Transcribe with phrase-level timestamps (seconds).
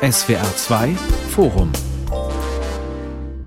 [0.00, 0.94] SWR 2
[1.30, 1.72] Forum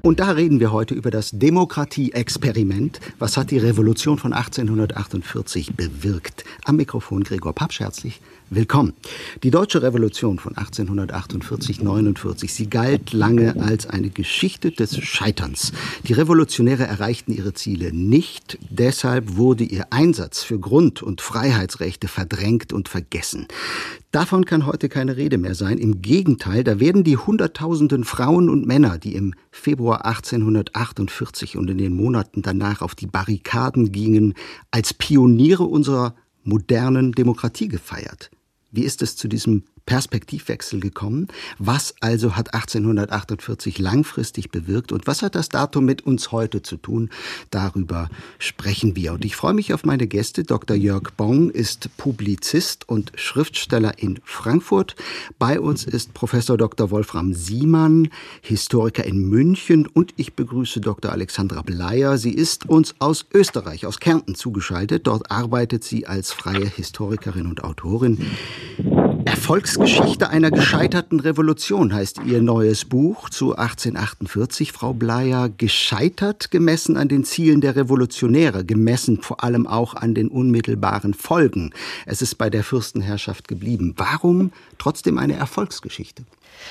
[0.03, 2.99] und da reden wir heute über das Demokratie-Experiment.
[3.19, 6.43] Was hat die Revolution von 1848 bewirkt?
[6.65, 8.19] Am Mikrofon Gregor Papsch, herzlich
[8.49, 8.93] willkommen.
[9.43, 15.71] Die deutsche Revolution von 1848-49, sie galt lange als eine Geschichte des Scheiterns.
[16.07, 22.73] Die Revolutionäre erreichten ihre Ziele nicht, deshalb wurde ihr Einsatz für Grund- und Freiheitsrechte verdrängt
[22.73, 23.47] und vergessen.
[24.11, 25.77] Davon kann heute keine Rede mehr sein.
[25.77, 31.77] Im Gegenteil, da werden die Hunderttausenden Frauen und Männer, die im Februar 1848 und in
[31.77, 34.33] den Monaten danach auf die Barrikaden gingen,
[34.69, 38.31] als Pioniere unserer modernen Demokratie gefeiert.
[38.71, 41.27] Wie ist es zu diesem Perspektivwechsel gekommen.
[41.57, 46.77] Was also hat 1848 langfristig bewirkt und was hat das Datum mit uns heute zu
[46.77, 47.09] tun?
[47.49, 48.09] Darüber
[48.39, 49.13] sprechen wir.
[49.13, 50.43] Und ich freue mich auf meine Gäste.
[50.43, 50.75] Dr.
[50.75, 54.95] Jörg Bong ist Publizist und Schriftsteller in Frankfurt.
[55.39, 56.91] Bei uns ist Professor Dr.
[56.91, 58.09] Wolfram Siemann,
[58.41, 61.11] Historiker in München und ich begrüße Dr.
[61.11, 62.17] Alexandra Bleier.
[62.17, 65.07] Sie ist uns aus Österreich, aus Kärnten zugeschaltet.
[65.07, 68.19] Dort arbeitet sie als freie Historikerin und Autorin.
[69.25, 75.49] Erfolgsgeschichte einer gescheiterten Revolution heißt Ihr neues Buch zu 1848, Frau Bleier.
[75.49, 81.73] Gescheitert gemessen an den Zielen der Revolutionäre, gemessen vor allem auch an den unmittelbaren Folgen.
[82.05, 83.93] Es ist bei der Fürstenherrschaft geblieben.
[83.97, 86.23] Warum trotzdem eine Erfolgsgeschichte?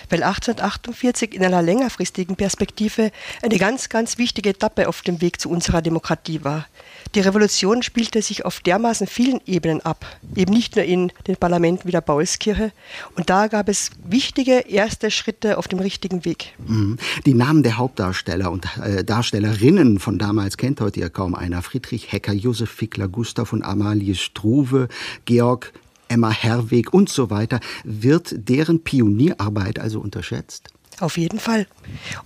[0.08, 3.10] Weil 1848 in einer längerfristigen Perspektive
[3.42, 6.66] eine ganz, ganz wichtige Etappe auf dem Weg zu unserer Demokratie war.
[7.14, 11.88] Die Revolution spielte sich auf dermaßen vielen Ebenen ab, eben nicht nur in den Parlamenten
[11.88, 12.72] wie der Paulskirche.
[13.16, 16.54] Und da gab es wichtige erste Schritte auf dem richtigen Weg.
[16.66, 16.98] Mhm.
[17.26, 21.62] Die Namen der Hauptdarsteller und äh, Darstellerinnen von damals kennt heute ja kaum einer.
[21.62, 24.88] Friedrich Hecker, Josef Fickler, Gustav und Amalie Struve,
[25.24, 25.72] Georg
[26.10, 30.70] Emma Herweg und so weiter, wird deren Pionierarbeit also unterschätzt?
[31.00, 31.66] Auf jeden Fall.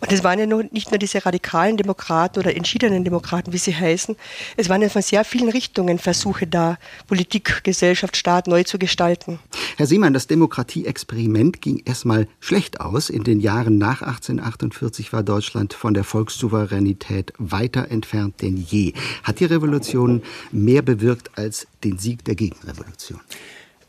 [0.01, 3.75] Und es waren ja nur, nicht nur diese radikalen Demokraten oder entschiedenen Demokraten, wie sie
[3.75, 4.17] heißen.
[4.57, 6.77] Es waren ja von sehr vielen Richtungen Versuche da,
[7.07, 9.39] Politik, Gesellschaft, Staat neu zu gestalten.
[9.77, 13.11] Herr Siemann, das Demokratieexperiment ging erstmal schlecht aus.
[13.11, 18.93] In den Jahren nach 1848 war Deutschland von der Volkssouveränität weiter entfernt denn je.
[19.23, 23.21] Hat die Revolution mehr bewirkt als den Sieg der Gegenrevolution?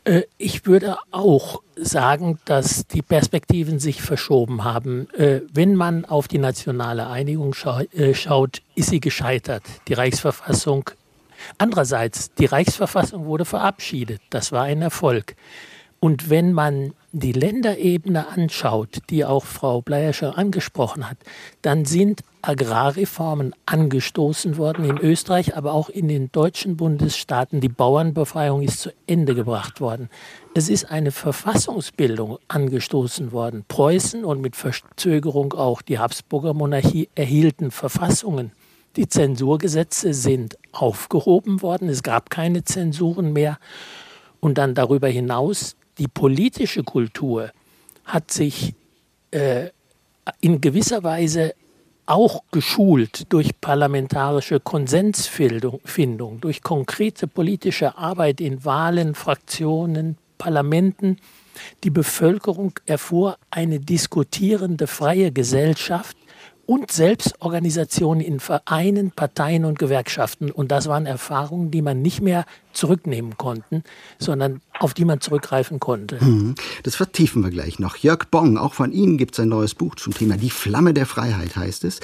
[0.06, 5.10] Äh, ich würde auch sagen, dass die Perspektiven sich verschoben haben.
[5.14, 7.54] Äh, wenn man auf die nationale Einigung
[7.92, 9.64] äh, schaut, ist sie gescheitert.
[9.88, 10.90] Die Reichsverfassung.
[11.58, 14.22] Andererseits, die Reichsverfassung wurde verabschiedet.
[14.30, 15.36] Das war ein Erfolg.
[16.06, 21.16] Und wenn man die Länderebene anschaut, die auch Frau Bleierscher angesprochen hat,
[21.62, 27.60] dann sind Agrarreformen angestoßen worden in Österreich, aber auch in den deutschen Bundesstaaten.
[27.60, 30.08] Die Bauernbefreiung ist zu Ende gebracht worden.
[30.54, 33.64] Es ist eine Verfassungsbildung angestoßen worden.
[33.66, 38.52] Preußen und mit Verzögerung auch die Habsburger Monarchie erhielten Verfassungen.
[38.94, 41.88] Die Zensurgesetze sind aufgehoben worden.
[41.88, 43.58] Es gab keine Zensuren mehr.
[44.38, 47.50] Und dann darüber hinaus die politische Kultur
[48.04, 48.74] hat sich
[49.30, 49.70] äh,
[50.40, 51.54] in gewisser Weise
[52.06, 61.18] auch geschult durch parlamentarische Konsensfindung, durch konkrete politische Arbeit in Wahlen, Fraktionen, Parlamenten.
[61.82, 66.16] Die Bevölkerung erfuhr eine diskutierende freie Gesellschaft,
[66.66, 70.50] und Selbstorganisation in Vereinen, Parteien und Gewerkschaften.
[70.50, 73.82] Und das waren Erfahrungen, die man nicht mehr zurücknehmen konnte,
[74.18, 76.22] sondern auf die man zurückgreifen konnte.
[76.22, 76.54] Mhm.
[76.82, 77.96] Das vertiefen wir gleich noch.
[77.96, 81.06] Jörg Bong, auch von Ihnen gibt es ein neues Buch zum Thema Die Flamme der
[81.06, 82.00] Freiheit heißt es.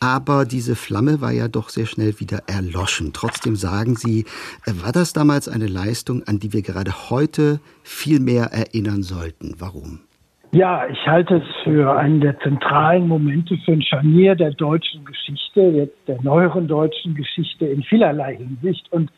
[0.00, 3.12] Aber diese Flamme war ja doch sehr schnell wieder erloschen.
[3.12, 4.24] Trotzdem sagen Sie,
[4.64, 9.56] äh, war das damals eine Leistung, an die wir gerade heute viel mehr erinnern sollten?
[9.58, 10.00] Warum?
[10.54, 15.90] Ja, ich halte es für einen der zentralen Momente für ein Scharnier der deutschen Geschichte,
[16.06, 18.86] der, neueren deutschen Geschichte in vielerlei Hinsicht.
[18.92, 19.10] Und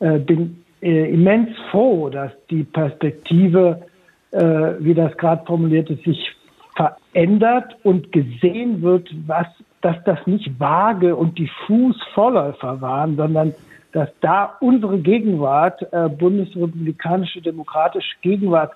[0.00, 3.82] äh, bin äh, immens froh, dass die Perspektive,
[4.30, 4.38] äh,
[4.78, 6.34] wie das gerade formuliert ist, sich
[6.74, 9.46] verändert und gesehen wird, was,
[9.82, 13.52] dass das nicht vage und diffus Vorläufer waren, sondern
[13.92, 18.72] dass da unsere Gegenwart, äh, bundesrepublikanische demokratische Gegenwart,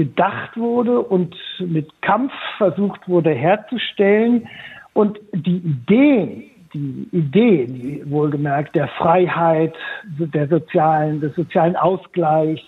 [0.00, 4.48] gedacht wurde und mit Kampf versucht wurde herzustellen.
[4.94, 9.74] Und die Ideen, die Ideen, die wohlgemerkt der Freiheit,
[10.18, 12.62] der sozialen, des sozialen Ausgleichs,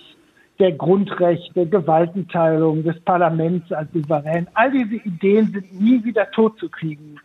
[0.59, 7.19] der Grundrechte, Gewaltenteilung, des Parlaments als Souverän, all diese Ideen sind nie wieder totzukriegen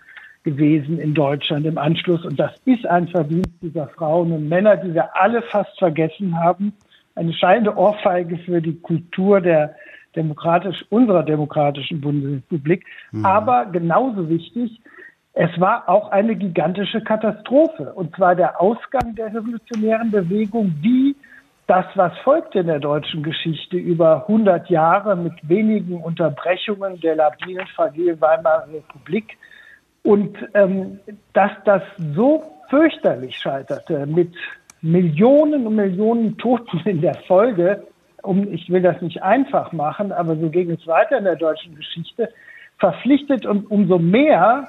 [0.45, 2.23] gewesen in Deutschland im Anschluss.
[2.23, 6.71] Und das ist ein Verdienst dieser Frauen und Männer, die wir alle fast vergessen haben.
[7.15, 9.75] Eine scheinende Ohrfeige für die Kultur der
[10.15, 12.85] demokratisch, unserer demokratischen Bundesrepublik.
[13.11, 13.25] Mhm.
[13.25, 14.81] Aber genauso wichtig,
[15.33, 17.93] es war auch eine gigantische Katastrophe.
[17.93, 21.15] Und zwar der Ausgang der revolutionären Bewegung, wie
[21.67, 27.67] das, was folgte in der deutschen Geschichte über 100 Jahre mit wenigen Unterbrechungen der labilen
[27.67, 29.37] fragilen Weimarer Republik.
[30.01, 30.99] Und ähm,
[31.33, 31.83] dass das
[32.15, 34.33] so fürchterlich scheiterte mit
[34.81, 37.85] Millionen und Millionen Toten in der Folge,
[38.23, 41.75] um, ich will das nicht einfach machen, aber so ging es weiter in der deutschen
[41.75, 42.29] Geschichte,
[42.79, 44.67] verpflichtet und umso mehr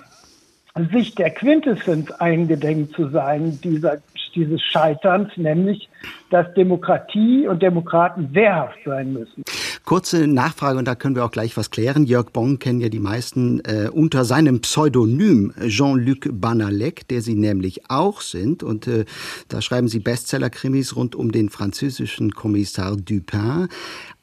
[0.93, 3.99] sich der Quintessenz eingedenk zu sein, dieser,
[4.35, 5.89] dieses Scheiterns, nämlich,
[6.31, 9.43] dass Demokratie und Demokraten wehrhaft sein müssen.
[9.89, 12.05] Kurze Nachfrage, und da können wir auch gleich was klären.
[12.05, 17.89] Jörg Bong kennen ja die meisten äh, unter seinem Pseudonym Jean-Luc Banalek, der Sie nämlich
[17.89, 18.63] auch sind.
[18.63, 19.07] Und äh,
[19.49, 23.69] da schreiben Sie Bestseller-Krimis rund um den französischen Kommissar Dupin.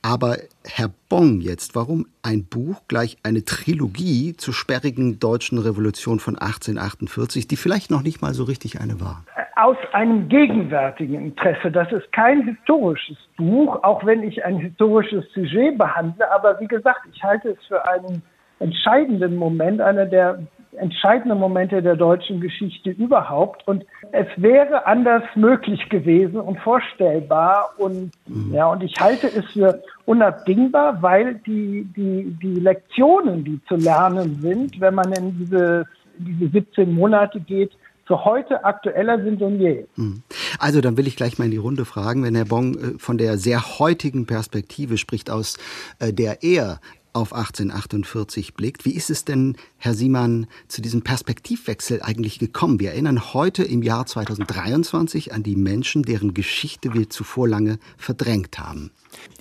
[0.04, 6.36] Aber Herr Bong jetzt, warum ein Buch gleich eine Trilogie zur sperrigen deutschen Revolution von
[6.36, 9.24] 1848, die vielleicht noch nicht mal so richtig eine war?
[9.56, 11.72] Aus einem gegenwärtigen Interesse.
[11.72, 16.30] Das ist kein historisches Buch, auch wenn ich ein historisches Sujet behandle.
[16.32, 18.22] Aber wie gesagt, ich halte es für einen
[18.60, 20.40] entscheidenden Moment, einer der
[20.78, 23.68] entscheidenden Momente der deutschen Geschichte überhaupt.
[23.68, 27.74] Und es wäre anders möglich gewesen und vorstellbar.
[27.78, 28.54] Und, mhm.
[28.54, 34.40] ja, und ich halte es für unabdingbar, weil die, die, die Lektionen, die zu lernen
[34.42, 35.86] sind, wenn man in diese,
[36.18, 37.72] diese 17 Monate geht,
[38.08, 39.86] für heute aktueller sind denn je.
[39.96, 40.22] Mhm.
[40.60, 43.18] Also dann will ich gleich mal in die Runde fragen, wenn Herr Bong äh, von
[43.18, 45.58] der sehr heutigen Perspektive spricht, aus
[46.00, 46.80] äh, der er
[47.16, 48.86] auf 1848 blickt.
[48.86, 52.80] Wie ist es denn, Herr Siemann, zu diesem Perspektivwechsel eigentlich gekommen?
[52.80, 58.60] Wir erinnern heute im Jahr 2023 an die Menschen, deren Geschichte wir zuvor lange verdrängt
[58.60, 58.92] haben.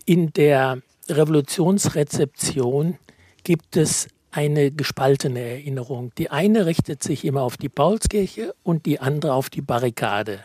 [0.05, 2.97] In der Revolutionsrezeption
[3.43, 6.13] gibt es eine gespaltene Erinnerung.
[6.19, 10.41] Die eine richtet sich immer auf die Paulskirche und die andere auf die Barrikade.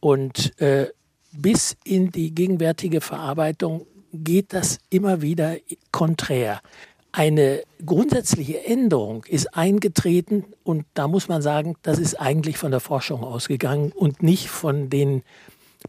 [0.00, 0.88] Und äh,
[1.32, 5.56] bis in die gegenwärtige Verarbeitung geht das immer wieder
[5.90, 6.60] konträr.
[7.12, 12.80] Eine grundsätzliche Änderung ist eingetreten und da muss man sagen, das ist eigentlich von der
[12.80, 15.22] Forschung ausgegangen und nicht von den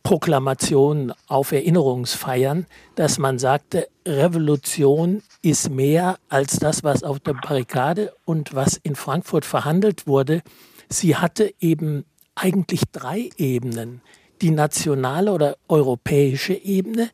[0.03, 8.13] Proklamationen auf Erinnerungsfeiern, dass man sagte, Revolution ist mehr als das, was auf der Barrikade
[8.25, 10.41] und was in Frankfurt verhandelt wurde.
[10.89, 12.05] Sie hatte eben
[12.35, 14.01] eigentlich drei Ebenen.
[14.41, 17.09] Die nationale oder europäische Ebene,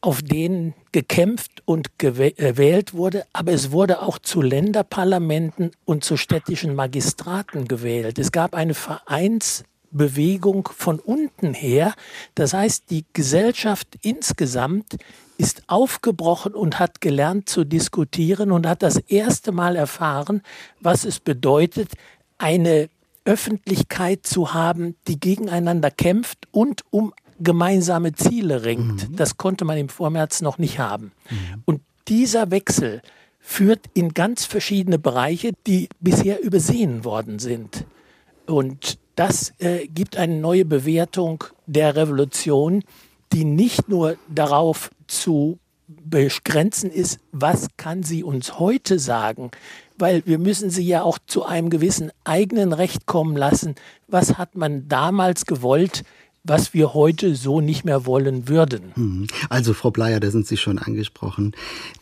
[0.00, 6.74] auf denen gekämpft und gewählt wurde, aber es wurde auch zu Länderparlamenten und zu städtischen
[6.74, 8.18] Magistraten gewählt.
[8.18, 11.94] Es gab eine Vereinsbewegung von unten her.
[12.36, 14.96] Das heißt, die Gesellschaft insgesamt
[15.36, 20.42] ist aufgebrochen und hat gelernt zu diskutieren und hat das erste Mal erfahren,
[20.80, 21.92] was es bedeutet,
[22.38, 22.88] eine
[23.24, 29.10] Öffentlichkeit zu haben, die gegeneinander kämpft und um gemeinsame Ziele ringt.
[29.10, 29.16] Mhm.
[29.16, 31.12] Das konnte man im Vormärz noch nicht haben.
[31.30, 31.62] Mhm.
[31.64, 33.02] Und dieser Wechsel
[33.38, 37.84] führt in ganz verschiedene Bereiche, die bisher übersehen worden sind.
[38.46, 42.84] Und das äh, gibt eine neue Bewertung der Revolution,
[43.32, 45.58] die nicht nur darauf zu
[45.88, 49.50] begrenzen ist, was kann sie uns heute sagen,
[49.96, 53.74] weil wir müssen sie ja auch zu einem gewissen eigenen Recht kommen lassen.
[54.06, 56.04] Was hat man damals gewollt?
[56.48, 58.92] Was wir heute so nicht mehr wollen würden.
[58.96, 59.26] Mhm.
[59.48, 61.52] Also Frau Bleier, da sind Sie schon angesprochen.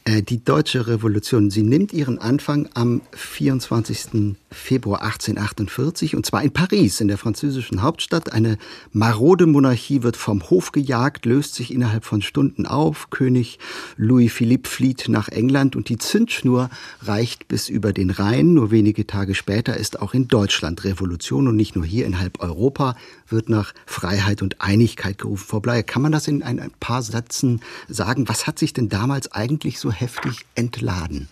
[0.04, 4.36] Äh, die deutsche Revolution, sie nimmt ihren Anfang am 24.
[4.52, 8.32] Februar 1848 und zwar in Paris, in der französischen Hauptstadt.
[8.32, 8.56] Eine
[8.92, 13.10] marode Monarchie wird vom Hof gejagt, löst sich innerhalb von Stunden auf.
[13.10, 13.58] König
[13.96, 16.70] Louis Philippe flieht nach England und die Zündschnur
[17.02, 18.54] reicht bis über den Rhein.
[18.54, 22.40] Nur wenige Tage später ist auch in Deutschland Revolution und nicht nur hier in halb
[22.40, 22.96] Europa
[23.28, 25.46] wird nach Freiheit und Einigkeit gerufen.
[25.46, 28.28] Frau Bleier, kann man das in ein paar Sätzen sagen?
[28.28, 31.28] Was hat sich denn damals eigentlich so heftig entladen?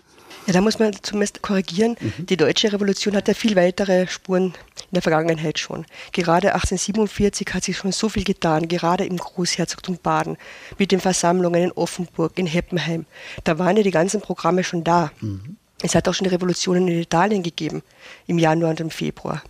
[0.46, 1.96] Ja, da muss man zumindest korrigieren.
[1.98, 2.26] Mhm.
[2.26, 5.86] Die deutsche Revolution hat ja viel weitere Spuren in der Vergangenheit schon.
[6.12, 10.36] Gerade 1847 hat sich schon so viel getan, gerade im Großherzogtum Baden,
[10.78, 13.06] mit den Versammlungen in Offenburg, in Heppenheim.
[13.44, 15.10] Da waren ja die ganzen Programme schon da.
[15.20, 15.56] Mhm.
[15.82, 17.82] Es hat auch schon Revolutionen in Italien gegeben,
[18.26, 19.42] im Januar und im Februar.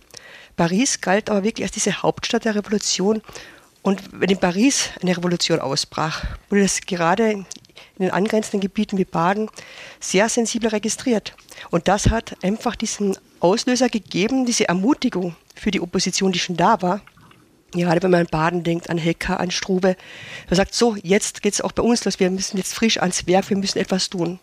[0.55, 3.21] Paris galt aber wirklich als diese Hauptstadt der Revolution.
[3.81, 7.45] Und wenn in Paris eine Revolution ausbrach, wurde das gerade in
[7.99, 9.49] den angrenzenden Gebieten wie Baden
[9.99, 11.35] sehr sensibel registriert.
[11.69, 16.81] Und das hat einfach diesen Auslöser gegeben, diese Ermutigung für die Opposition, die schon da
[16.81, 17.01] war,
[17.71, 19.97] Gerade wenn man an Baden denkt, an Hecker, an Strube.
[20.49, 23.27] Er sagt, so, jetzt geht es auch bei uns los, wir müssen jetzt frisch ans
[23.27, 24.39] Werk, wir müssen etwas tun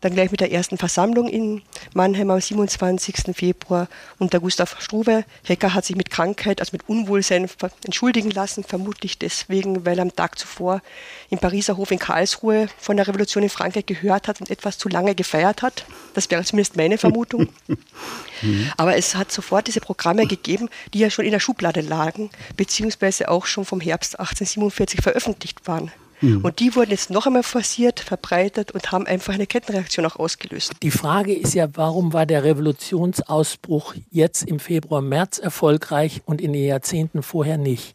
[0.00, 1.62] dann gleich mit der ersten Versammlung in
[1.94, 3.34] Mannheim am 27.
[3.34, 3.88] Februar
[4.18, 5.24] unter Gustav Struve.
[5.44, 7.48] Hecker hat sich mit Krankheit, also mit Unwohlsein
[7.84, 10.82] entschuldigen lassen, vermutlich deswegen, weil er am Tag zuvor
[11.30, 14.88] im Pariser Hof in Karlsruhe von der Revolution in Frankreich gehört hat und etwas zu
[14.88, 15.84] lange gefeiert hat.
[16.14, 17.48] Das wäre zumindest meine Vermutung.
[18.76, 23.28] Aber es hat sofort diese Programme gegeben, die ja schon in der Schublade lagen, beziehungsweise
[23.28, 25.90] auch schon vom Herbst 1847 veröffentlicht waren.
[26.20, 26.42] Mhm.
[26.42, 30.72] Und die wurden jetzt noch einmal forciert, verbreitet und haben einfach eine Kettenreaktion auch ausgelöst.
[30.82, 36.52] Die Frage ist ja, warum war der Revolutionsausbruch jetzt im Februar, März erfolgreich und in
[36.52, 37.94] den Jahrzehnten vorher nicht?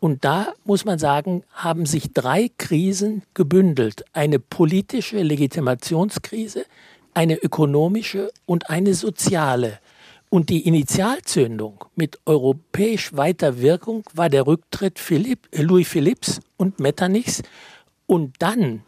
[0.00, 4.04] Und da muss man sagen, haben sich drei Krisen gebündelt.
[4.12, 6.64] Eine politische Legitimationskrise,
[7.14, 9.78] eine ökonomische und eine soziale.
[10.32, 16.80] Und die Initialzündung mit europäisch weiter Wirkung war der Rücktritt Philipp, äh, Louis Philipps und
[16.80, 17.42] Metternichs
[18.06, 18.82] und dann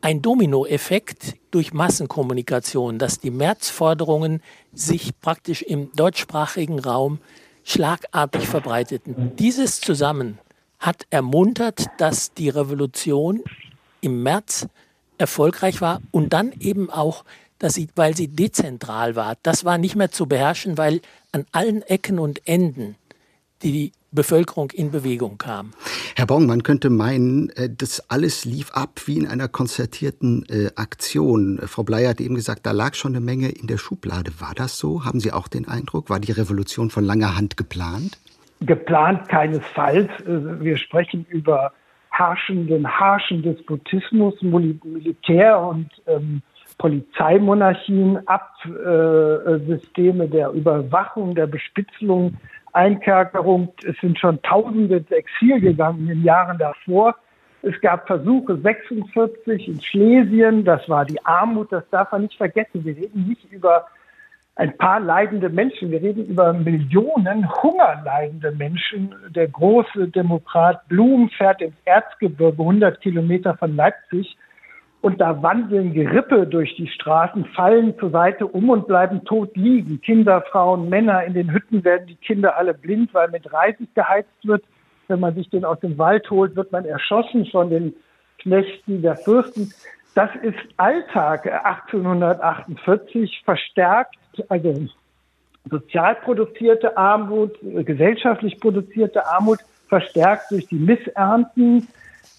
[0.00, 4.40] ein Dominoeffekt durch Massenkommunikation, dass die Märzforderungen
[4.72, 7.18] sich praktisch im deutschsprachigen Raum
[7.64, 9.32] schlagartig verbreiteten.
[9.40, 10.38] Dieses zusammen
[10.78, 13.42] hat ermuntert, dass die Revolution
[14.02, 14.68] im März
[15.18, 17.24] erfolgreich war und dann eben auch
[17.58, 19.36] dass sie, weil sie dezentral war.
[19.42, 21.00] Das war nicht mehr zu beherrschen, weil
[21.32, 22.96] an allen Ecken und Enden
[23.62, 25.72] die Bevölkerung in Bewegung kam.
[26.14, 30.70] Herr Bong, man könnte meinen, äh, das alles lief ab wie in einer konzertierten äh,
[30.76, 31.60] Aktion.
[31.66, 34.32] Frau Bleier hat eben gesagt, da lag schon eine Menge in der Schublade.
[34.40, 35.04] War das so?
[35.04, 36.10] Haben Sie auch den Eindruck?
[36.10, 38.18] War die Revolution von langer Hand geplant?
[38.60, 40.10] Geplant keinesfalls.
[40.22, 41.72] Äh, wir sprechen über
[42.10, 46.42] herrschenden, harschen Despotismus, Militär und ähm,
[46.78, 52.36] Polizeimonarchien, Absysteme äh, der Überwachung, der Bespitzelung,
[52.72, 53.72] Einkerkerung.
[53.86, 57.14] Es sind schon Tausende ins Exil gegangen in den Jahren davor.
[57.62, 62.84] Es gab Versuche 46 in Schlesien, das war die Armut, das darf man nicht vergessen.
[62.84, 63.86] Wir reden nicht über
[64.56, 69.14] ein paar leidende Menschen, wir reden über Millionen hungerleidende Menschen.
[69.30, 74.36] Der große Demokrat Blum fährt ins Erzgebirge 100 Kilometer von Leipzig
[75.06, 80.00] und da wandeln Gerippe durch die Straßen, fallen zur Seite um und bleiben tot liegen.
[80.00, 84.34] Kinder, Frauen, Männer, in den Hütten werden die Kinder alle blind, weil mit Reisig geheizt
[84.42, 84.64] wird.
[85.06, 87.94] Wenn man sich den aus dem Wald holt, wird man erschossen von den
[88.38, 89.72] Knechten der Fürsten.
[90.16, 94.16] Das ist Alltag 1848 verstärkt,
[94.48, 94.88] also
[95.70, 101.86] sozial produzierte Armut, gesellschaftlich produzierte Armut, verstärkt durch die Missernten,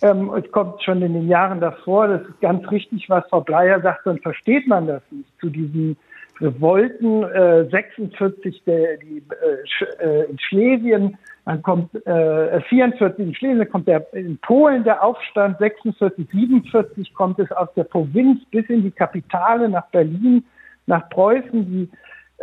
[0.01, 3.82] ähm, es kommt schon in den Jahren davor, das ist ganz richtig, was Frau Bleier
[3.82, 5.29] sagt, dann versteht man das nicht.
[5.39, 5.98] Zu diesen
[6.39, 13.70] Revolten äh, 46 der, die, äh, äh, in Schlesien, dann kommt äh, 44 in Schlesien,
[13.70, 18.84] kommt der in Polen der Aufstand, 46, 47 kommt es aus der Provinz bis in
[18.84, 20.44] die Kapitale nach Berlin,
[20.86, 21.89] nach Preußen, die,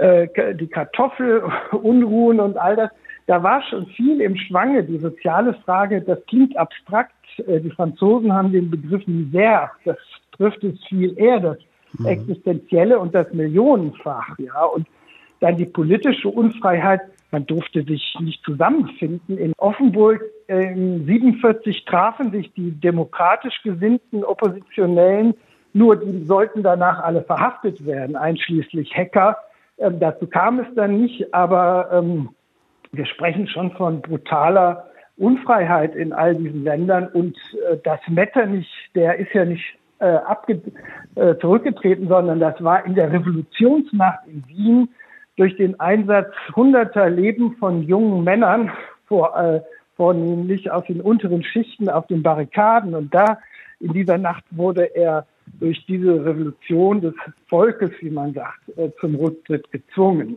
[0.01, 2.91] äh, die Kartoffelunruhen und all das.
[3.27, 8.33] Da war schon viel im Schwange, die soziale Frage, das klingt abstrakt, äh, die Franzosen
[8.33, 9.97] haben den Begriff Misère, das
[10.37, 11.59] trifft es viel eher, das
[11.99, 12.07] mhm.
[12.07, 14.87] Existenzielle und das Millionenfach, ja, und
[15.41, 17.01] dann die politische Unfreiheit,
[17.31, 19.37] man durfte sich nicht zusammenfinden.
[19.37, 25.35] In Offenburg äh, 47 trafen sich die demokratisch gesinnten Oppositionellen,
[25.73, 29.37] nur die sollten danach alle verhaftet werden, einschließlich Hacker.
[29.79, 32.29] Ähm, dazu kam es dann nicht, aber ähm,
[32.93, 34.87] wir sprechen schon von brutaler
[35.17, 37.37] Unfreiheit in all diesen Ländern und
[37.71, 39.65] äh, das Metternich, der ist ja nicht
[40.01, 40.61] äh, abge
[41.15, 44.89] äh, zurückgetreten, sondern das war in der Revolutionsnacht in Wien
[45.37, 48.71] durch den Einsatz hunderter Leben von jungen Männern,
[49.07, 49.61] vor, äh,
[49.97, 52.95] vornehmlich aus den unteren Schichten auf den Barrikaden.
[52.95, 53.39] Und da
[53.81, 55.27] in dieser Nacht wurde er
[55.61, 57.15] durch diese Revolution des
[57.49, 60.37] Volkes, wie man sagt, äh, zum Rücktritt gezwungen.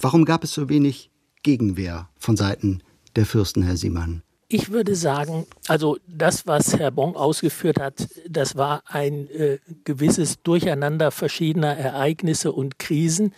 [0.00, 1.10] Warum gab es so wenig
[1.42, 2.80] Gegenwehr von Seiten
[3.16, 4.22] der Fürsten, Herr Siemann?
[4.48, 10.42] Ich würde sagen, also das, was Herr Bon ausgeführt hat, das war ein äh, gewisses
[10.42, 13.32] Durcheinander verschiedener Ereignisse und Krisen.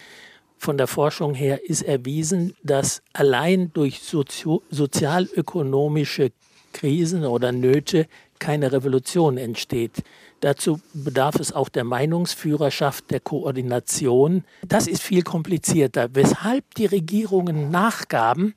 [0.59, 6.33] Von der Forschung her ist erwiesen, dass allein durch sozio sozialökonomische
[6.73, 8.06] Krisen oder Nöte
[8.38, 10.02] keine Revolution entsteht.
[10.40, 14.45] Dazu bedarf es auch der Meinungsführerschaft, der Koordination.
[14.66, 16.11] Das ist viel komplizierter.
[16.12, 18.54] Weshalb die Regierungen nachgaben,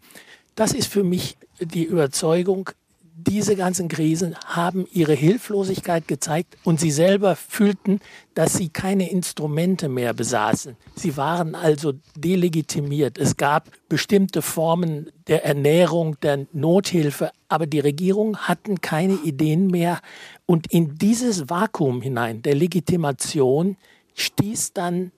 [0.59, 2.71] das ist für mich die Überzeugung,
[3.15, 8.01] diese ganzen Krisen haben ihre Hilflosigkeit gezeigt und sie selber fühlten,
[8.33, 10.75] dass sie keine Instrumente mehr besaßen.
[10.95, 13.17] Sie waren also delegitimiert.
[13.17, 20.01] Es gab bestimmte Formen der Ernährung, der Nothilfe, aber die Regierung hatten keine Ideen mehr.
[20.45, 23.77] Und in dieses Vakuum hinein der Legitimation
[24.15, 25.13] stieß dann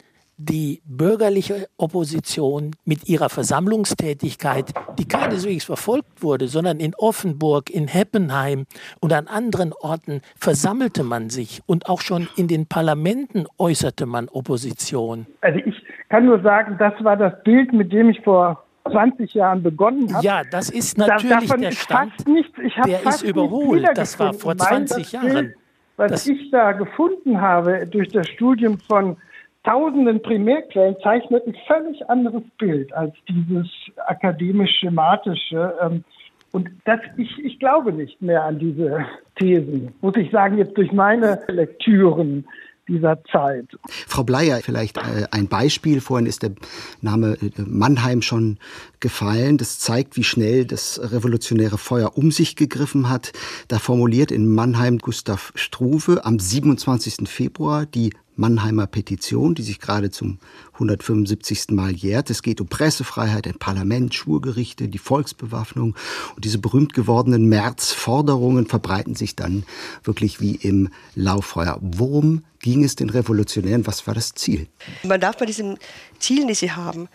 [0.45, 8.65] die bürgerliche Opposition mit ihrer Versammlungstätigkeit, die keineswegs verfolgt wurde, sondern in Offenburg, in Heppenheim
[8.99, 14.29] und an anderen Orten versammelte man sich und auch schon in den Parlamenten äußerte man
[14.29, 15.27] Opposition.
[15.41, 15.75] Also ich
[16.09, 20.25] kann nur sagen, das war das Bild, mit dem ich vor 20 Jahren begonnen habe.
[20.25, 23.87] Ja, das ist natürlich da, der Stand, nichts, der ist überholt.
[23.93, 25.29] Das war vor 20 Jahren.
[25.29, 25.55] Bild,
[25.97, 29.17] was das ich da gefunden habe durch das Studium von
[29.63, 33.67] tausenden Primärquellen zeichnet ein völlig anderes Bild als dieses
[34.07, 35.73] akademisch-schematische.
[35.81, 36.03] Ähm,
[36.51, 40.91] und das, ich, ich glaube nicht mehr an diese Thesen, muss ich sagen, jetzt durch
[40.91, 42.45] meine Lektüren
[42.87, 43.67] dieser Zeit.
[43.87, 46.01] Frau Bleier, vielleicht äh, ein Beispiel.
[46.01, 46.51] Vorhin ist der
[46.99, 48.57] Name äh, Mannheim schon
[48.99, 49.57] gefallen.
[49.57, 53.31] Das zeigt, wie schnell das revolutionäre Feuer um sich gegriffen hat.
[53.69, 57.29] Da formuliert in Mannheim Gustav Struve am 27.
[57.29, 60.39] Februar die Mannheimer Petition, die sich gerade zum
[60.73, 61.71] 175.
[61.71, 62.29] Mal jährt.
[62.29, 65.95] Es geht um Pressefreiheit, ein Parlament, Schwurgerichte, die Volksbewaffnung.
[66.35, 69.63] Und diese berühmt gewordenen Märzforderungen verbreiten sich dann
[70.03, 71.77] wirklich wie im Lauffeuer.
[71.81, 73.85] Worum ging es den Revolutionären?
[73.87, 74.67] Was war das Ziel?
[75.03, 75.77] Man darf bei diesen
[76.19, 77.09] Zielen, die sie haben,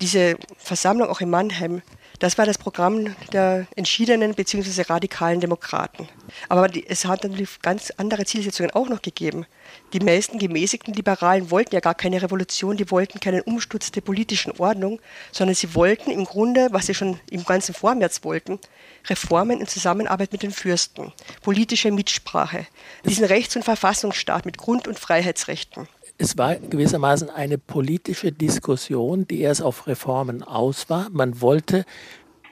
[0.00, 1.82] diese Versammlung auch in Mannheim,
[2.18, 4.82] das war das Programm der entschiedenen bzw.
[4.82, 6.08] radikalen Demokraten.
[6.48, 9.46] Aber es hat natürlich ganz andere Zielsetzungen auch noch gegeben.
[9.92, 14.52] Die meisten gemäßigten Liberalen wollten ja gar keine Revolution, die wollten keinen Umsturz der politischen
[14.58, 15.00] Ordnung,
[15.32, 18.58] sondern sie wollten im Grunde, was sie schon im ganzen Vormärz wollten,
[19.06, 22.66] Reformen in Zusammenarbeit mit den Fürsten, politische Mitsprache,
[23.04, 29.40] diesen Rechts- und Verfassungsstaat mit Grund- und Freiheitsrechten es war gewissermaßen eine politische Diskussion, die
[29.40, 31.08] erst auf Reformen aus war.
[31.10, 31.84] Man wollte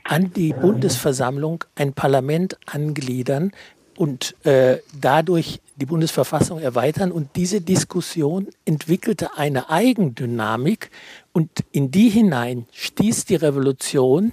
[0.04, 3.50] an die Bundesversammlung ein Parlament angliedern
[3.96, 7.10] und äh, dadurch die Bundesverfassung erweitern.
[7.10, 10.90] Und diese Diskussion entwickelte eine Eigendynamik
[11.32, 14.32] und in die hinein stieß die Revolution,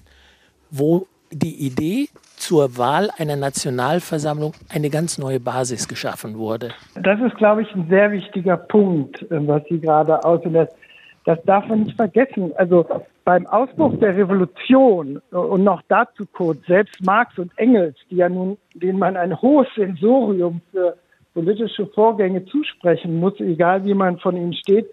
[0.69, 2.09] wo die Idee
[2.43, 6.71] zur Wahl einer Nationalversammlung eine ganz neue Basis geschaffen wurde.
[6.95, 10.67] Das ist, glaube ich, ein sehr wichtiger Punkt, äh, was Sie gerade ausführen.
[11.25, 12.51] Das darf man nicht vergessen.
[12.57, 12.85] Also
[13.23, 18.27] beim Ausbruch der Revolution äh, und noch dazu kurz, selbst Marx und Engels, die ja
[18.27, 20.97] nun, denen man ein hohes Sensorium für
[21.33, 24.87] politische Vorgänge zusprechen muss, egal wie man von ihnen steht,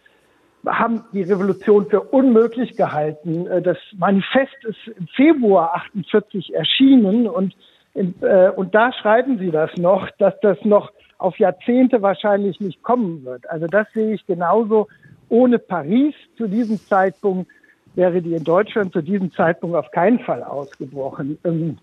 [0.67, 3.47] haben die Revolution für unmöglich gehalten.
[3.47, 7.55] Äh, das Manifest ist im Februar 48 erschienen und,
[7.95, 13.25] äh, und da schreiben sie das noch, dass das noch auf Jahrzehnte wahrscheinlich nicht kommen
[13.25, 13.49] wird.
[13.49, 14.89] Also das sehe ich genauso.
[15.29, 17.51] Ohne Paris zu diesem Zeitpunkt
[17.95, 21.39] wäre die in Deutschland zu diesem Zeitpunkt auf keinen Fall ausgebrochen.
[21.45, 21.79] Ähm,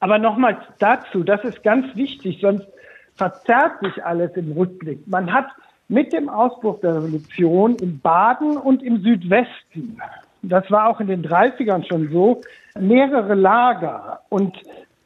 [0.00, 2.66] aber nochmals dazu, das ist ganz wichtig, sonst
[3.14, 5.06] verzerrt sich alles im Rückblick.
[5.06, 5.46] Man hat
[5.92, 9.98] mit dem Ausbruch der Revolution in Baden und im Südwesten,
[10.40, 12.40] das war auch in den 30ern schon so,
[12.80, 14.20] mehrere Lager.
[14.30, 14.56] Und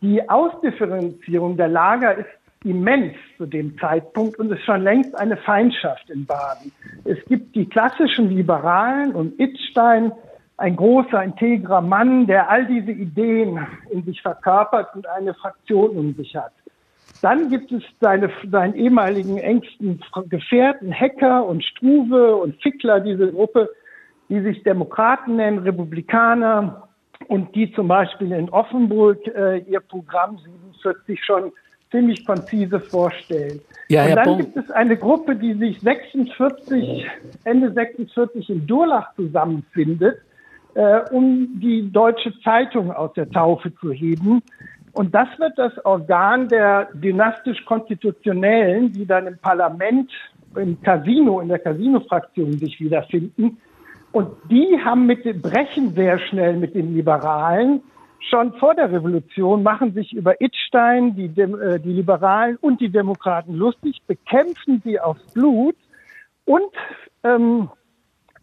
[0.01, 2.29] die Ausdifferenzierung der Lager ist
[2.65, 6.71] immens zu dem Zeitpunkt und ist schon längst eine Feindschaft in Baden.
[7.05, 10.13] Es gibt die klassischen Liberalen und Itzstein,
[10.57, 13.59] ein großer, integrer Mann, der all diese Ideen
[13.91, 16.53] in sich verkörpert und eine Fraktion um sich hat.
[17.23, 23.71] Dann gibt es seine, seinen ehemaligen engsten Gefährten, Hacker und Struve und Fickler, diese Gruppe,
[24.29, 26.89] die sich Demokraten nennen, Republikaner
[27.29, 31.53] und die zum Beispiel in Offenburg äh, ihr Programm 47 schon
[31.91, 33.61] ziemlich konzise vorstellen.
[33.89, 34.39] Ja, und dann Bon.
[34.39, 37.07] gibt es eine Gruppe, die sich 46,
[37.45, 40.19] Ende 46 in Durlach zusammenfindet,
[40.75, 44.43] äh, um die deutsche Zeitung aus der Taufe zu heben.
[44.97, 50.11] Und das wird das Organ der dynastisch-konstitutionellen, die dann im Parlament,
[50.55, 53.59] im Casino, in der Casino-Fraktion sich wiederfinden.
[54.13, 57.83] Und die haben mit Brechen sehr schnell mit den Liberalen
[58.31, 63.53] schon vor der Revolution, machen sich über Itzstein, die, äh, die Liberalen und die Demokraten
[63.55, 65.77] lustig, bekämpfen sie aufs Blut
[66.47, 66.73] und
[67.23, 67.69] ähm,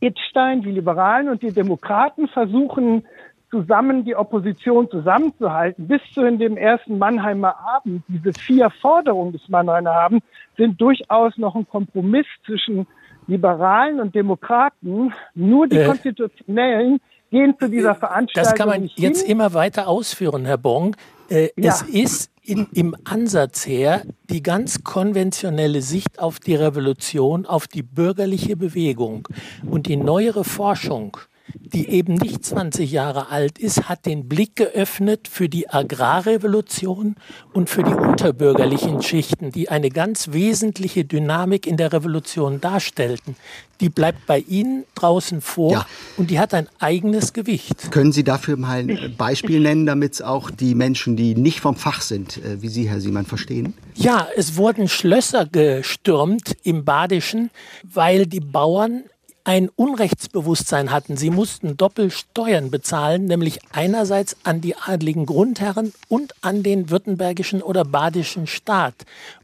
[0.01, 3.05] Itzstein, die Liberalen und die Demokraten versuchen
[3.53, 9.47] zusammen die Opposition zusammenzuhalten, bis zu in dem ersten Mannheimer Abend, diese vier Forderungen des
[9.47, 10.25] Mannheimer Abends
[10.57, 12.87] sind durchaus noch ein Kompromiss zwischen
[13.27, 15.13] Liberalen und Demokraten.
[15.35, 18.49] Nur die äh, Konstitutionellen gehen zu dieser Veranstaltung.
[18.49, 19.31] Das kann man jetzt hin.
[19.31, 20.95] immer weiter ausführen, Herr Bong.
[21.29, 21.69] Äh, ja.
[21.69, 27.83] Es ist in, im Ansatz her die ganz konventionelle Sicht auf die Revolution, auf die
[27.83, 29.27] bürgerliche Bewegung
[29.69, 31.17] und die neuere Forschung
[31.59, 37.15] die eben nicht 20 Jahre alt ist, hat den Blick geöffnet für die Agrarrevolution
[37.51, 43.35] und für die unterbürgerlichen Schichten, die eine ganz wesentliche Dynamik in der Revolution darstellten.
[43.81, 45.85] Die bleibt bei Ihnen draußen vor ja.
[46.15, 47.91] und die hat ein eigenes Gewicht.
[47.91, 51.75] Können Sie dafür mal ein Beispiel nennen, damit es auch die Menschen, die nicht vom
[51.75, 53.73] Fach sind, äh, wie Sie, Herr Siemann, verstehen?
[53.95, 57.49] Ja, es wurden Schlösser gestürmt im Badischen,
[57.83, 59.03] weil die Bauern
[59.43, 61.17] ein Unrechtsbewusstsein hatten.
[61.17, 67.83] Sie mussten Doppelsteuern bezahlen, nämlich einerseits an die adligen Grundherren und an den württembergischen oder
[67.83, 68.95] badischen Staat.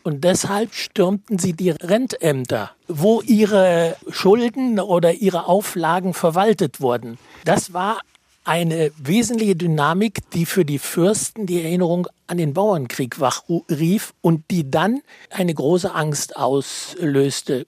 [0.04, 7.18] Und deshalb stürmten sie die Rentämter, wo ihre Schulden oder ihre Auflagen verwaltet wurden.
[7.44, 8.00] Das war
[8.46, 14.72] eine wesentliche Dynamik, die für die Fürsten die Erinnerung an den Bauernkrieg wachrief und die
[14.72, 17.66] dann eine große Angst auslöste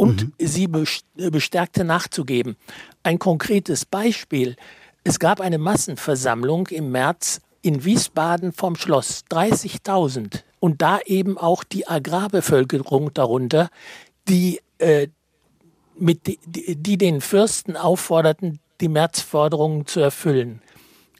[0.00, 0.32] und mhm.
[0.38, 2.56] sie bestärkte nachzugeben.
[3.02, 4.56] Ein konkretes Beispiel.
[5.04, 10.42] Es gab eine Massenversammlung im März in Wiesbaden vom Schloss, 30.000.
[10.58, 13.68] Und da eben auch die Agrarbevölkerung darunter,
[14.26, 15.08] die, äh,
[15.98, 16.38] mit, die,
[16.76, 20.62] die den Fürsten aufforderten, die Märzforderungen zu erfüllen.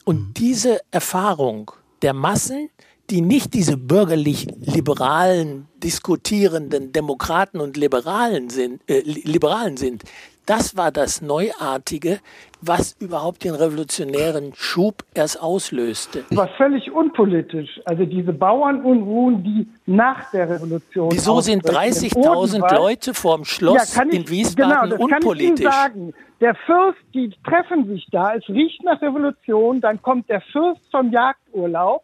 [0.05, 0.33] Und mhm.
[0.33, 1.69] diese Erfahrung
[2.01, 2.71] der Massen,
[3.11, 10.03] die nicht diese bürgerlich-liberalen, diskutierenden Demokraten und Liberalen sind, äh, Liberalen sind.
[10.45, 12.19] Das war das Neuartige,
[12.61, 16.23] was überhaupt den revolutionären Schub erst auslöste.
[16.31, 17.79] War völlig unpolitisch.
[17.85, 21.11] Also diese Bauernunruhen, die nach der Revolution.
[21.11, 25.65] Wieso sind 30.000 Leute vorm Schloss ja, ich, in Wiesbaden genau, das unpolitisch?
[25.65, 26.13] Kann ich Ihnen sagen.
[26.39, 31.11] Der Fürst, die treffen sich da, es riecht nach Revolution, dann kommt der Fürst vom
[31.11, 32.03] Jagdurlaub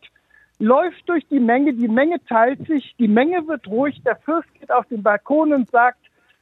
[0.60, 4.72] läuft durch die Menge, die Menge teilt sich, die Menge wird ruhig, der Fürst geht
[4.72, 6.00] auf den Balkon und sagt,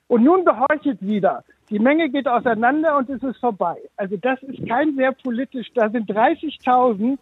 [0.07, 1.43] und nun gehorchet wieder.
[1.69, 3.75] Die Menge geht auseinander und es ist vorbei.
[3.97, 7.17] Also das ist kein sehr politisch, da sind 30.000,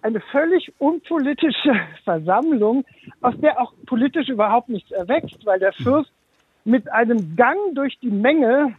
[0.00, 1.74] eine völlig unpolitische
[2.04, 2.84] Versammlung,
[3.20, 6.10] aus der auch politisch überhaupt nichts erwächst, weil der Fürst
[6.64, 8.74] mit einem Gang durch die Menge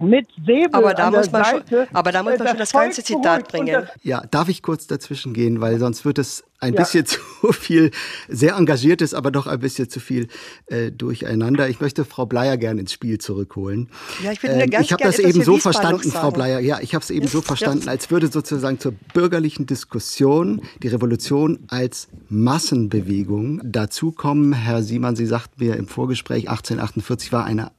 [0.00, 3.04] mit Säbel aber da muss man Seite, schon, aber da muss man schon das ganze
[3.04, 3.86] Zitat bringen.
[4.02, 6.80] Ja, darf ich kurz dazwischen gehen, weil sonst wird es ein ja.
[6.80, 7.20] bisschen zu
[7.52, 7.90] viel,
[8.28, 10.28] sehr engagiertes, aber doch ein bisschen zu viel
[10.66, 11.68] äh, durcheinander.
[11.68, 13.88] Ich möchte Frau Bleier gerne ins Spiel zurückholen.
[14.22, 16.60] Ja, ich würde ähm, ganz Ich habe das eben so verstanden, Frau Bleier.
[16.60, 21.60] Ja, ich habe es eben so verstanden, als würde sozusagen zur bürgerlichen Diskussion die Revolution
[21.68, 24.52] als Massenbewegung dazukommen.
[24.52, 27.70] Herr Siemann, Sie sagten mir im Vorgespräch, 1848 war eine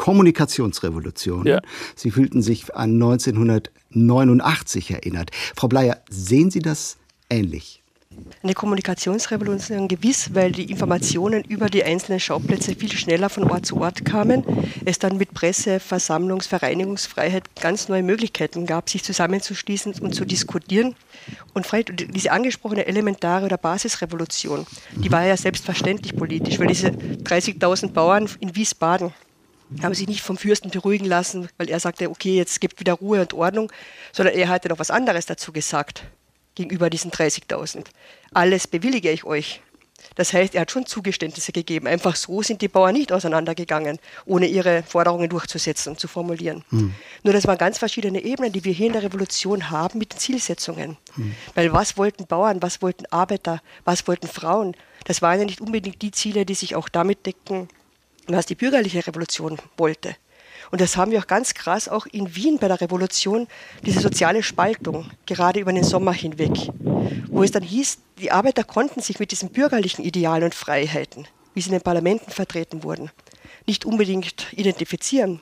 [0.00, 1.46] Kommunikationsrevolution.
[1.46, 1.60] Ja.
[1.94, 5.30] Sie fühlten sich an 1989 erinnert.
[5.54, 6.96] Frau Bleier, sehen Sie das
[7.28, 7.82] ähnlich?
[8.42, 13.76] Eine Kommunikationsrevolution gewiss, weil die Informationen über die einzelnen Schauplätze viel schneller von Ort zu
[13.76, 14.42] Ort kamen.
[14.86, 20.96] Es dann mit Presse, Versammlungs-, Vereinigungsfreiheit ganz neue Möglichkeiten gab, sich zusammenzuschließen und zu diskutieren.
[21.52, 21.66] Und
[22.14, 28.56] diese angesprochene elementare oder Basisrevolution, die war ja selbstverständlich politisch, weil diese 30.000 Bauern in
[28.56, 29.12] Wiesbaden,
[29.82, 33.20] haben sich nicht vom Fürsten beruhigen lassen, weil er sagte, okay, jetzt gibt wieder Ruhe
[33.20, 33.72] und Ordnung,
[34.12, 36.04] sondern er hatte noch was anderes dazu gesagt
[36.54, 37.86] gegenüber diesen 30.000.
[38.32, 39.60] Alles bewillige ich euch.
[40.14, 41.86] Das heißt, er hat schon Zugeständnisse gegeben.
[41.86, 46.64] Einfach so sind die Bauern nicht auseinandergegangen, ohne ihre Forderungen durchzusetzen und zu formulieren.
[46.70, 46.94] Hm.
[47.22, 50.18] Nur das waren ganz verschiedene Ebenen, die wir hier in der Revolution haben mit den
[50.18, 50.96] Zielsetzungen.
[51.14, 51.34] Hm.
[51.54, 54.74] Weil was wollten Bauern, was wollten Arbeiter, was wollten Frauen?
[55.04, 57.68] Das waren ja nicht unbedingt die Ziele, die sich auch damit decken,
[58.34, 60.16] was die bürgerliche Revolution wollte.
[60.70, 63.48] Und das haben wir auch ganz krass auch in Wien bei der Revolution,
[63.84, 66.52] diese soziale Spaltung, gerade über den Sommer hinweg,
[67.28, 71.60] wo es dann hieß, die Arbeiter konnten sich mit diesen bürgerlichen Idealen und Freiheiten, wie
[71.60, 73.10] sie in den Parlamenten vertreten wurden,
[73.66, 75.40] nicht unbedingt identifizieren.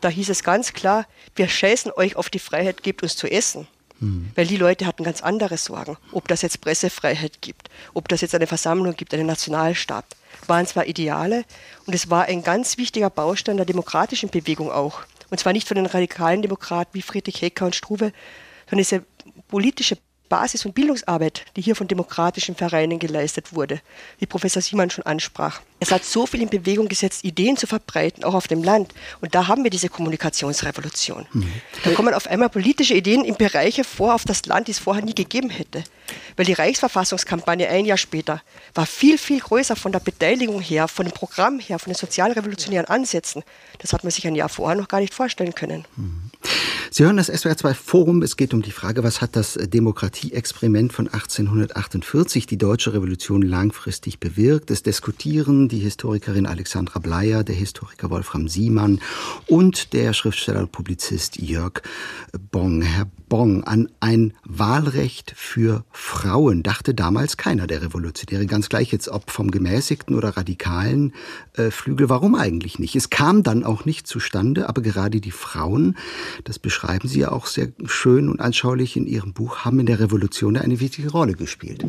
[0.00, 3.66] Da hieß es ganz klar, wir scheißen euch auf die Freiheit, gebt uns zu essen.
[4.00, 4.30] Mhm.
[4.34, 5.96] Weil die Leute hatten ganz andere Sorgen.
[6.12, 10.04] Ob das jetzt Pressefreiheit gibt, ob das jetzt eine Versammlung gibt, einen Nationalstaat
[10.46, 11.44] waren zwar Ideale
[11.86, 15.02] und es war ein ganz wichtiger Baustein der demokratischen Bewegung auch.
[15.28, 18.12] Und zwar nicht von den radikalen Demokraten wie Friedrich Hecker und Struve,
[18.68, 19.04] sondern diese
[19.48, 19.96] politische
[20.30, 23.80] Basis- und Bildungsarbeit, die hier von demokratischen Vereinen geleistet wurde,
[24.18, 25.60] wie Professor Siemann schon ansprach.
[25.80, 28.94] Es hat so viel in Bewegung gesetzt, Ideen zu verbreiten, auch auf dem Land.
[29.20, 31.26] Und da haben wir diese Kommunikationsrevolution.
[31.32, 31.52] Mhm.
[31.82, 35.04] Da kommen auf einmal politische Ideen in Bereiche vor auf das Land, die es vorher
[35.04, 35.82] nie gegeben hätte.
[36.36, 38.40] Weil die Reichsverfassungskampagne ein Jahr später
[38.74, 42.86] war viel, viel größer von der Beteiligung her, von dem Programm her, von den sozialrevolutionären
[42.86, 43.42] Ansätzen.
[43.78, 45.84] Das hat man sich ein Jahr vorher noch gar nicht vorstellen können.
[45.96, 46.30] Mhm.
[46.92, 48.22] Sie hören das SWR 2 Forum.
[48.22, 54.18] Es geht um die Frage, was hat das Demokratieexperiment von 1848, die deutsche Revolution, langfristig
[54.18, 54.72] bewirkt?
[54.72, 59.00] Es diskutieren die Historikerin Alexandra Bleier, der Historiker Wolfram Siemann
[59.46, 61.80] und der Schriftsteller und Publizist Jörg
[62.50, 62.82] Bong.
[62.82, 68.44] Herr Bong, an ein Wahlrecht für Frauen dachte damals keiner der Revolutionäre.
[68.44, 71.14] Ganz gleich jetzt ob vom gemäßigten oder radikalen
[71.56, 72.10] äh, Flügel.
[72.10, 72.96] Warum eigentlich nicht?
[72.96, 75.96] Es kam dann auch nicht zustande, aber gerade die Frauen,
[76.44, 80.00] das beschreiben Sie ja auch sehr schön und anschaulich in Ihrem Buch, haben in der
[80.00, 81.86] Revolution eine wichtige Rolle gespielt.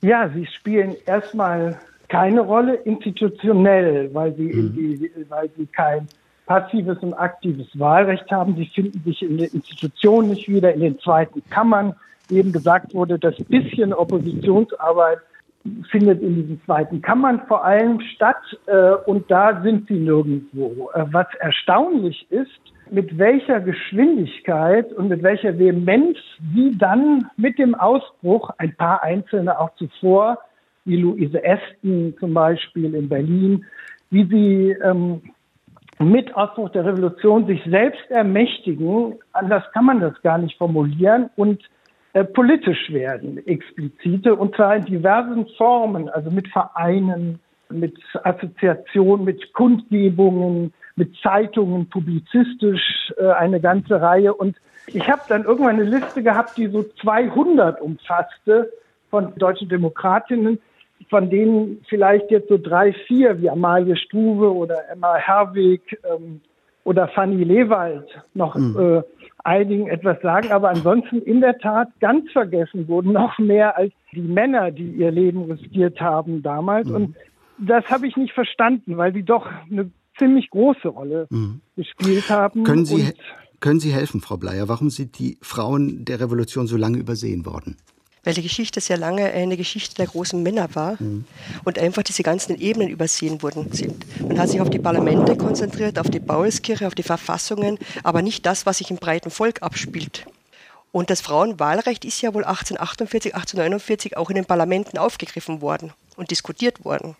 [0.00, 4.72] Ja, sie spielen erstmal keine Rolle institutionell, weil sie, mhm.
[4.72, 6.06] die, weil sie kein
[6.46, 8.56] passives und aktives Wahlrecht haben.
[8.56, 11.94] Sie finden sich in den Institutionen nicht wieder, in den zweiten Kammern.
[12.30, 15.18] Eben gesagt wurde, das bisschen Oppositionsarbeit
[15.90, 20.90] findet in diesen zweiten Kammern vor allem statt äh, und da sind sie nirgendwo.
[20.94, 26.18] Äh, was erstaunlich ist, mit welcher Geschwindigkeit und mit welcher Vehemenz
[26.54, 30.38] sie dann mit dem Ausbruch, ein paar Einzelne auch zuvor,
[30.84, 33.64] wie Luise Aston zum Beispiel in Berlin,
[34.10, 35.20] wie sie ähm,
[35.98, 41.62] mit Ausbruch der Revolution sich selbst ermächtigen, anders kann man das gar nicht formulieren, und
[42.12, 49.52] äh, politisch werden, explizite, und zwar in diversen Formen, also mit Vereinen, mit Assoziationen, mit
[49.52, 54.32] Kundgebungen, mit Zeitungen, publizistisch äh, eine ganze Reihe.
[54.34, 54.56] Und
[54.86, 58.70] ich habe dann irgendwann eine Liste gehabt, die so 200 umfasste
[59.10, 60.58] von deutschen Demokratinnen,
[61.08, 66.40] von denen vielleicht jetzt so drei, vier wie Amalie Struve oder Emma Herweg ähm,
[66.84, 68.76] oder Fanny Lewald noch mhm.
[68.78, 69.02] äh,
[69.44, 74.20] einigen etwas sagen, aber ansonsten in der Tat ganz vergessen wurden, noch mehr als die
[74.20, 76.88] Männer, die ihr Leben riskiert haben damals.
[76.88, 76.94] Mhm.
[76.94, 77.16] Und
[77.58, 81.60] das habe ich nicht verstanden, weil die doch eine ziemlich große Rolle mhm.
[81.76, 82.64] gespielt haben.
[82.64, 83.12] Können Sie,
[83.60, 84.68] können Sie helfen, Frau Bleier?
[84.68, 87.76] Warum sind die Frauen der Revolution so lange übersehen worden?
[88.26, 91.24] Weil die Geschichte sehr lange eine Geschichte der großen Männer war mhm.
[91.64, 94.04] und einfach diese ganzen Ebenen übersehen worden sind.
[94.20, 98.44] Man hat sich auf die Parlamente konzentriert, auf die Paulskirche, auf die Verfassungen, aber nicht
[98.44, 100.26] das, was sich im breiten Volk abspielt.
[100.90, 106.32] Und das Frauenwahlrecht ist ja wohl 1848, 1849 auch in den Parlamenten aufgegriffen worden und
[106.32, 107.14] diskutiert worden.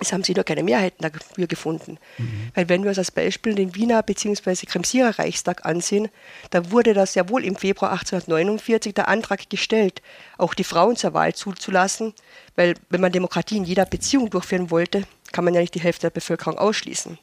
[0.00, 1.98] Es haben sie nur keine Mehrheiten dafür gefunden.
[2.18, 2.50] Mhm.
[2.54, 4.66] Weil wenn wir uns als Beispiel den Wiener bzw.
[4.66, 6.08] Kremsierer Reichstag ansehen,
[6.50, 10.02] da wurde das ja wohl im Februar 1849 der Antrag gestellt,
[10.38, 12.14] auch die Frauen zur Wahl zuzulassen,
[12.56, 16.06] weil wenn man Demokratie in jeder Beziehung durchführen wollte, kann man ja nicht die Hälfte
[16.06, 17.18] der Bevölkerung ausschließen.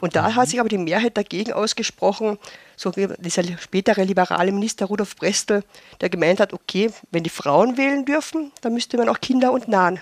[0.00, 2.38] Und da hat sich aber die Mehrheit dagegen ausgesprochen,
[2.76, 5.64] so dieser spätere liberale Minister Rudolf Brestel,
[6.00, 9.68] der gemeint hat, okay, wenn die Frauen wählen dürfen, dann müsste man auch Kinder und
[9.68, 10.00] Nahen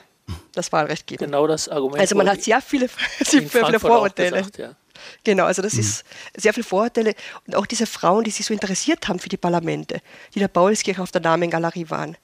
[0.53, 1.27] das Wahlrecht geben.
[1.27, 2.01] Genau das Argument.
[2.01, 2.89] Also man hat sehr viele,
[3.21, 4.39] sehr viele Vorurteile.
[4.39, 4.75] Gesagt, ja.
[5.23, 5.81] Genau, also das mhm.
[5.81, 6.05] ist
[6.37, 7.15] sehr viele Vorurteile.
[7.47, 10.01] Und auch diese Frauen, die sich so interessiert haben für die Parlamente,
[10.35, 12.17] die der Paulskirche auf der Damengalerie waren,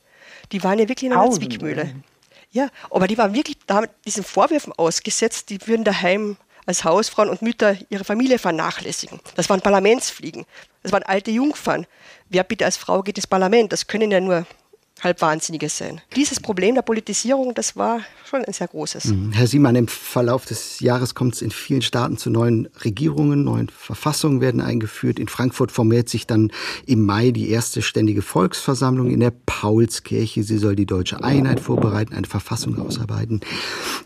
[0.53, 1.49] die waren ja wirklich in einer Tausende.
[1.49, 1.95] Zwickmühle.
[2.53, 3.59] Ja, aber die waren wirklich
[4.05, 6.37] diesen Vorwürfen ausgesetzt, die würden daheim
[6.67, 9.21] als Hausfrauen und Mütter ihre Familie vernachlässigen.
[9.37, 10.47] Das waren Parlamentsfliegen.
[10.83, 11.87] Das waren alte Jungfern.
[12.29, 13.73] Wer bitte als Frau geht ins Parlament?
[13.73, 14.47] Das können ja nur
[15.03, 16.01] halb Wahnsinnige sein.
[16.17, 19.07] Dieses Problem der Politisierung, das war schon ein sehr großes.
[19.07, 19.33] Mhm.
[19.33, 23.69] Herr Siemann, im Verlauf des Jahres kommt es in vielen Staaten zu neuen Regierungen, neuen
[23.69, 25.19] Verfassungen werden eingeführt.
[25.19, 26.53] In Frankfurt formiert sich dann
[26.87, 30.43] im Mai die erste ständige Volksversammlung in der Paulskirche.
[30.43, 33.41] Sie soll die deutsche Einheit vorbereiten, eine Verfassung ausarbeiten.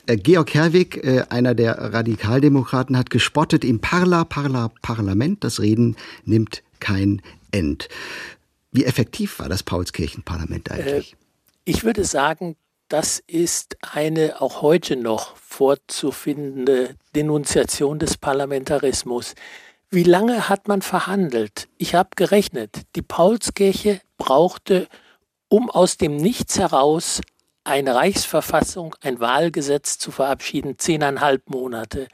[0.07, 5.96] Äh, Georg Herwig, äh, einer der Radikaldemokraten, hat gespottet, im Parla, Parla, Parlament, das Reden
[6.24, 7.88] nimmt kein End.
[8.74, 11.12] Wie effektiv war das Paulskirchenparlament eigentlich?
[11.12, 11.16] Äh,
[11.64, 12.56] ich würde sagen,
[12.88, 19.37] das ist eine auch heute noch vorzufindende Denunziation des Parlamentarismus.
[19.90, 21.68] Wie lange hat man verhandelt?
[21.78, 24.88] Ich habe gerechnet, die Paulskirche brauchte,
[25.48, 27.20] um aus dem Nichts heraus
[27.62, 32.08] eine Reichsverfassung, ein Wahlgesetz zu verabschieden, zehneinhalb Monate.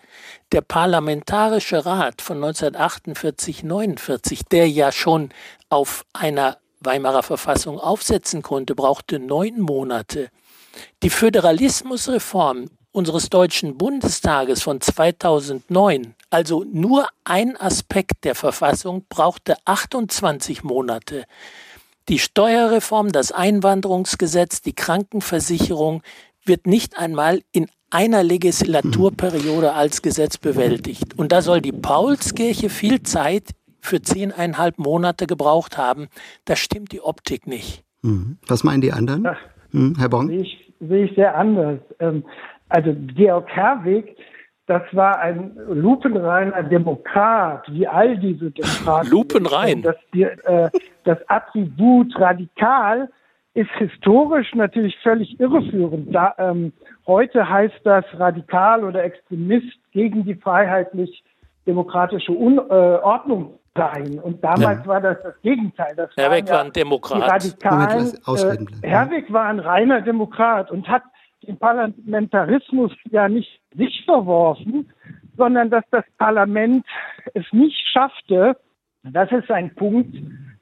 [0.52, 5.30] Der Parlamentarische Rat von 1948-49, der ja schon
[5.70, 10.30] auf einer Weimarer Verfassung aufsetzen konnte, brauchte neun Monate.
[11.02, 20.64] Die Föderalismusreform unseres Deutschen Bundestages von 2009, also nur ein Aspekt der Verfassung, brauchte 28
[20.64, 21.24] Monate.
[22.08, 26.02] Die Steuerreform, das Einwanderungsgesetz, die Krankenversicherung
[26.44, 31.18] wird nicht einmal in einer Legislaturperiode als Gesetz bewältigt.
[31.18, 33.50] Und da soll die Paulskirche viel Zeit
[33.80, 36.08] für zehneinhalb Monate gebraucht haben.
[36.44, 37.84] Da stimmt die Optik nicht.
[38.02, 38.38] Mhm.
[38.46, 39.24] Was meinen die anderen?
[39.24, 39.36] Ja,
[39.72, 40.28] hm, Herr Bong?
[40.28, 41.80] Sehe ich, sehe ich sehr anders.
[41.98, 42.24] Ähm,
[42.68, 44.16] also Georg Herwig,
[44.66, 49.08] das war ein lupenreiner Demokrat, wie all diese Demokraten.
[49.10, 49.82] Lupenrein.
[49.82, 50.70] Das, die, äh,
[51.04, 53.08] das Attribut radikal
[53.54, 56.14] ist historisch natürlich völlig irreführend.
[56.14, 56.72] Da, ähm,
[57.06, 64.18] heute heißt das radikal oder Extremist gegen die freiheitlich-demokratische äh, Ordnung sein.
[64.18, 64.86] Und damals ja.
[64.86, 65.94] war das das Gegenteil.
[65.96, 67.30] Das Herwig war, ja war ein Demokrat.
[67.30, 68.12] Radikalen,
[68.82, 71.02] äh, Herwig war ein reiner Demokrat und hat
[71.46, 74.90] den Parlamentarismus ja nicht sich verworfen,
[75.36, 76.84] sondern dass das Parlament
[77.34, 78.56] es nicht schaffte,
[79.02, 80.14] das ist ein Punkt,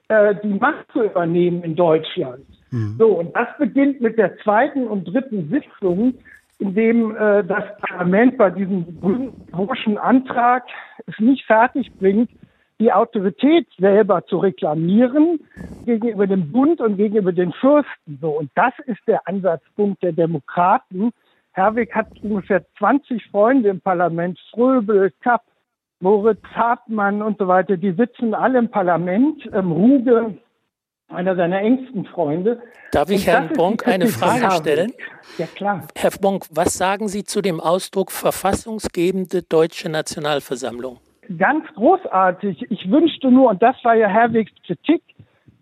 [0.08, 2.46] äh, die Macht zu übernehmen in Deutschland.
[2.70, 2.96] Mhm.
[2.98, 6.14] So, und das beginnt mit der zweiten und dritten Sitzung,
[6.58, 8.84] in dem äh, das Parlament bei diesem
[9.50, 10.64] burschen Antrag
[11.06, 12.30] es nicht fertig bringt,
[12.80, 15.40] die Autorität selber zu reklamieren
[15.84, 18.18] gegenüber dem Bund und gegenüber den Fürsten.
[18.20, 18.30] So.
[18.30, 21.10] Und das ist der Ansatzpunkt der Demokraten.
[21.52, 25.42] Herwig hat ungefähr 20 Freunde im Parlament, Fröbel, Kapp,
[26.00, 29.48] Moritz Hartmann und so weiter, die sitzen alle im Parlament.
[29.52, 30.38] Ähm, Ruge,
[31.08, 32.62] einer seiner engsten Freunde.
[32.92, 34.92] Darf ich Herrn Bonk eine Frage stellen?
[35.38, 35.88] Ja, klar.
[35.96, 41.00] Herr Bonk, was sagen Sie zu dem Ausdruck verfassungsgebende deutsche Nationalversammlung?
[41.36, 42.70] Ganz großartig.
[42.70, 45.02] Ich wünschte nur, und das war ja Herwigs Kritik,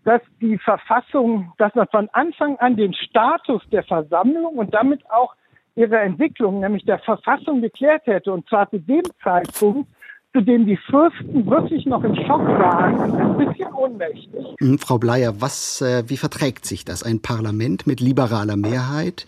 [0.05, 5.35] dass die Verfassung, dass man von Anfang an den Status der Versammlung und damit auch
[5.75, 8.31] ihre Entwicklung, nämlich der Verfassung geklärt hätte.
[8.31, 9.89] Und zwar zu dem Zeitpunkt,
[10.33, 14.45] zu dem die Fürsten wirklich noch im Schock waren, ein bisschen ohnmächtig.
[14.59, 17.01] Hm, Frau Bleier, was, äh, wie verträgt sich das?
[17.01, 19.25] Ein Parlament mit liberaler Mehrheit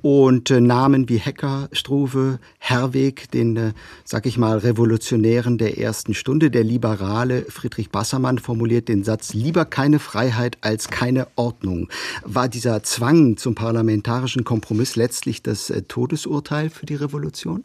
[0.00, 3.72] und äh, Namen wie Hecker, Struve, Herweg, den, äh,
[4.04, 6.50] sag ich mal, Revolutionären der ersten Stunde.
[6.50, 11.88] Der Liberale Friedrich Bassermann formuliert den Satz, lieber keine Freiheit als keine Ordnung.
[12.24, 17.64] War dieser Zwang zum parlamentarischen Kompromiss letztlich das Todesurteil für die Revolution?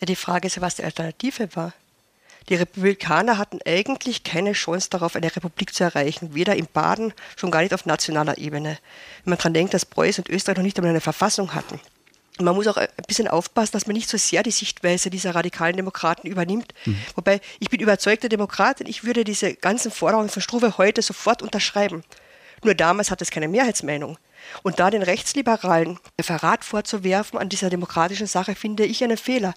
[0.00, 1.72] Ja, die Frage ist, was die Alternative war.
[2.48, 7.50] Die Republikaner hatten eigentlich keine Chance darauf, eine Republik zu erreichen, weder in Baden, schon
[7.50, 8.78] gar nicht auf nationaler Ebene.
[9.24, 11.80] Wenn man daran denkt, dass Preußen und Österreich noch nicht einmal eine Verfassung hatten.
[12.38, 15.34] Und man muss auch ein bisschen aufpassen, dass man nicht so sehr die Sichtweise dieser
[15.34, 16.72] radikalen Demokraten übernimmt.
[16.86, 16.98] Mhm.
[17.14, 21.42] Wobei ich bin überzeugter Demokrat und ich würde diese ganzen Forderungen von Struve heute sofort
[21.42, 22.02] unterschreiben.
[22.64, 24.18] Nur damals hat es keine Mehrheitsmeinung.
[24.62, 29.54] Und da den Rechtsliberalen Verrat vorzuwerfen an dieser demokratischen Sache, finde ich einen Fehler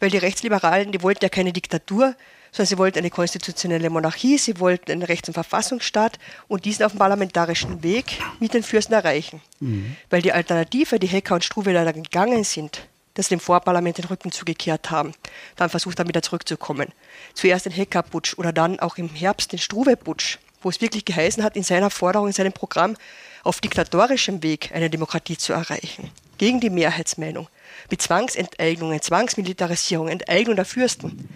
[0.00, 2.14] weil die Rechtsliberalen, die wollten ja keine Diktatur,
[2.52, 6.92] sondern sie wollten eine konstitutionelle Monarchie, sie wollten einen Rechts- und Verfassungsstaat und diesen auf
[6.92, 9.40] dem parlamentarischen Weg mit den Fürsten erreichen.
[9.60, 9.96] Mhm.
[10.10, 14.04] Weil die Alternative, die Hecker und Struve leider gegangen sind, dass sie dem Vorparlament den
[14.04, 15.12] Rücken zugekehrt haben,
[15.56, 16.92] dann versucht dann wieder zurückzukommen.
[17.34, 21.56] Zuerst den Hecker-Putsch oder dann auch im Herbst den Struve-Putsch, wo es wirklich geheißen hat,
[21.56, 22.96] in seiner Forderung, in seinem Programm,
[23.42, 27.48] auf diktatorischem Weg eine Demokratie zu erreichen, gegen die Mehrheitsmeinung
[27.90, 31.28] mit Zwangsenteignungen, Zwangsmilitarisierung, Enteignung der Fürsten.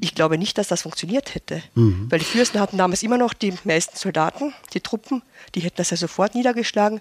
[0.00, 2.06] Ich glaube nicht, dass das funktioniert hätte, mhm.
[2.10, 5.22] weil die Fürsten hatten damals immer noch die meisten Soldaten, die Truppen,
[5.54, 7.00] die hätten das ja sofort niedergeschlagen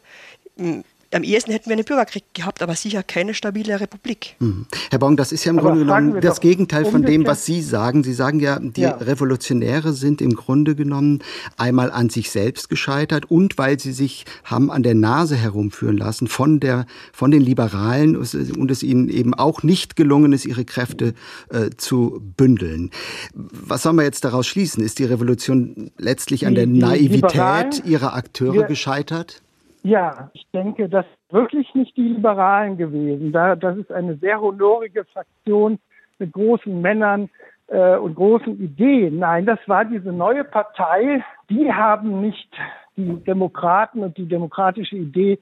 [1.14, 4.36] am ehesten hätten wir einen Bürgerkrieg gehabt, aber sicher keine stabile Republik.
[4.40, 4.66] Mhm.
[4.90, 7.62] Herr Bong, das ist ja im aber Grunde genommen das Gegenteil von dem, was Sie
[7.62, 8.04] sagen.
[8.04, 8.92] Sie sagen ja, die ja.
[8.92, 11.20] Revolutionäre sind im Grunde genommen
[11.58, 16.28] einmal an sich selbst gescheitert und weil sie sich haben an der Nase herumführen lassen
[16.28, 21.14] von, der, von den Liberalen und es ihnen eben auch nicht gelungen ist, ihre Kräfte
[21.50, 22.92] äh, zu bündeln.
[23.34, 24.84] Was soll man jetzt daraus schließen?
[24.84, 29.42] Ist die Revolution letztlich an der Naivität ihrer Akteure gescheitert?
[29.84, 33.32] Ja, ich denke, das ist wirklich nicht die Liberalen gewesen.
[33.32, 35.80] Da, das ist eine sehr honorige Fraktion
[36.20, 37.30] mit großen Männern
[37.68, 39.20] äh, und großen Ideen.
[39.20, 41.24] Nein, das war diese neue Partei.
[41.50, 42.50] Die haben nicht
[42.96, 45.40] die Demokraten und die demokratische Idee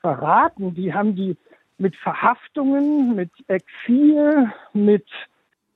[0.00, 0.74] verraten.
[0.74, 1.36] Die haben die
[1.76, 5.06] mit Verhaftungen, mit Exil, mit,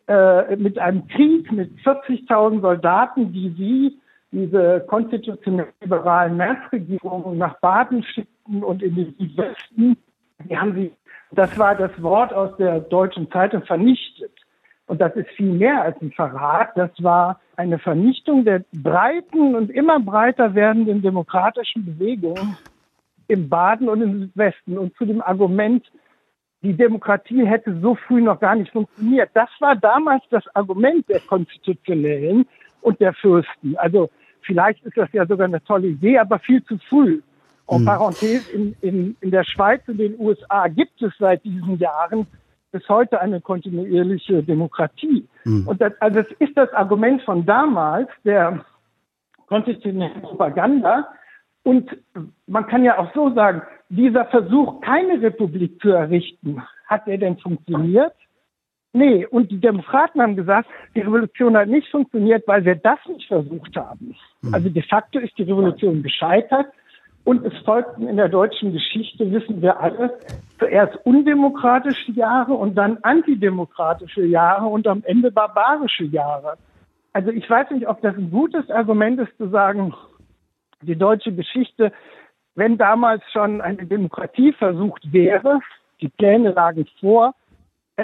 [0.09, 4.01] äh, mit einem Krieg mit 40.000 Soldaten, die sie
[4.33, 9.97] diese konstitutionell liberalen Märzregierungen nach Baden schickten und in den Südwesten,
[10.45, 10.93] die haben sie,
[11.33, 14.33] das war das Wort aus der deutschen Zeitung, vernichtet.
[14.87, 16.71] Und das ist viel mehr als ein Verrat.
[16.77, 22.57] Das war eine Vernichtung der breiten und immer breiter werdenden demokratischen Bewegungen
[23.29, 24.79] im Baden und im Südwesten.
[24.79, 25.85] Und zu dem Argument,
[26.63, 29.31] die Demokratie hätte so früh noch gar nicht funktioniert.
[29.35, 32.47] Das war damals das Argument der Konstitutionellen
[32.87, 33.77] und der Fürsten.
[33.77, 34.11] Also
[34.43, 37.21] vielleicht ist das ja sogar eine tolle Idee, aber viel zu früh.
[37.69, 37.85] En hm.
[37.85, 42.29] parenthèse, in, in, in der Schweiz und den USA gibt es seit diesen Jahren
[42.71, 45.27] bis heute eine kontinuierliche Demokratie.
[45.45, 45.67] Mhm.
[45.67, 48.65] Und das, also das ist das Argument von damals, der
[49.47, 51.09] konstitutionellen Propaganda.
[51.65, 51.97] Und
[52.47, 57.39] man kann ja auch so sagen, dieser Versuch, keine Republik zu errichten, hat er denn
[57.39, 58.15] funktioniert?
[58.97, 63.29] Nee, und die Demokraten haben gesagt, die Revolution hat nicht funktioniert, weil wir das nicht
[63.29, 64.17] versucht haben.
[64.41, 64.55] Mhm.
[64.55, 66.69] Also de facto ist die Revolution gescheitert
[67.25, 70.19] und es folgten in der deutschen Geschichte, wissen wir alle,
[70.59, 76.57] zuerst undemokratische Jahre und dann antidemokratische Jahre und am Ende barbarische Jahre.
[77.13, 79.93] Also ich weiß nicht, ob das ein gutes Argument ist zu sagen,
[80.81, 81.93] die deutsche Geschichte,
[82.55, 85.61] wenn damals schon eine Demokratie versucht wäre,
[86.01, 87.35] die Pläne lagen vor,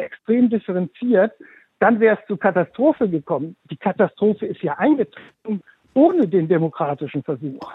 [0.01, 1.32] extrem differenziert,
[1.78, 3.57] dann wäre es zu Katastrophe gekommen.
[3.70, 5.62] Die Katastrophe ist ja eingetreten
[5.95, 7.72] ohne den demokratischen Versuch.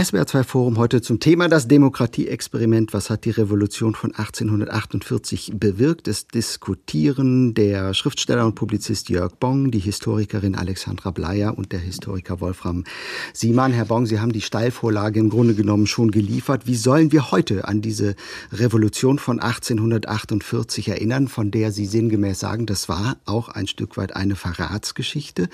[0.00, 2.92] SWR 2 Forum heute zum Thema das Demokratieexperiment.
[2.92, 6.08] Was hat die Revolution von 1848 bewirkt?
[6.08, 12.40] Es diskutieren der Schriftsteller und Publizist Jörg Bong, die Historikerin Alexandra Bleier und der Historiker
[12.40, 12.84] Wolfram
[13.32, 13.72] Siemann.
[13.72, 16.66] Herr Bong, Sie haben die Steilvorlage im Grunde genommen schon geliefert.
[16.66, 18.16] Wie sollen wir heute an diese
[18.52, 24.16] Revolution von 1848 erinnern, von der Sie sinngemäß sagen, das war auch ein Stück weit
[24.16, 25.48] eine Verratsgeschichte?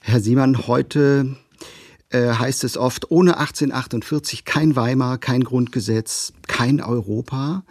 [0.00, 1.36] Herr Siemann, heute
[2.18, 7.64] heißt es oft, ohne 1848 kein Weimar, kein Grundgesetz, kein Europa.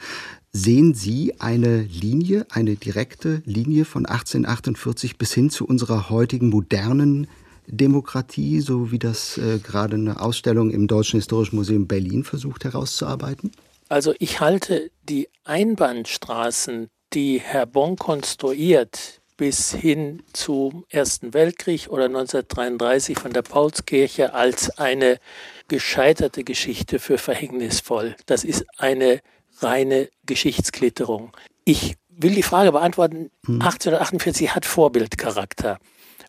[0.52, 7.28] Sehen Sie eine Linie, eine direkte Linie von 1848 bis hin zu unserer heutigen modernen
[7.68, 13.52] Demokratie, so wie das äh, gerade eine Ausstellung im Deutschen Historischen Museum Berlin versucht herauszuarbeiten?
[13.90, 22.06] Also ich halte die Einbahnstraßen, die Herr Bon konstruiert, bis hin zum Ersten Weltkrieg oder
[22.06, 25.20] 1933 von der Paulskirche als eine
[25.68, 28.16] gescheiterte Geschichte für verhängnisvoll.
[28.26, 29.22] Das ist eine
[29.60, 31.36] reine Geschichtsklitterung.
[31.66, 34.56] Ich will die Frage beantworten, 1848 hm.
[34.56, 35.80] hat Vorbildcharakter,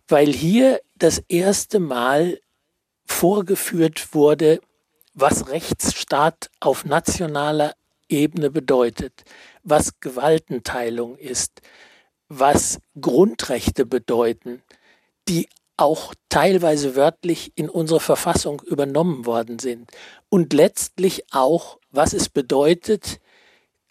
[0.08, 2.40] weil hier das erste Mal
[3.06, 4.60] vorgeführt wurde,
[5.12, 7.74] was Rechtsstaat auf nationaler
[8.08, 9.24] Ebene bedeutet,
[9.62, 11.60] was Gewaltenteilung ist,
[12.28, 14.62] was Grundrechte bedeuten,
[15.28, 19.90] die auch teilweise wörtlich in unsere Verfassung übernommen worden sind
[20.28, 23.18] und letztlich auch, was es bedeutet,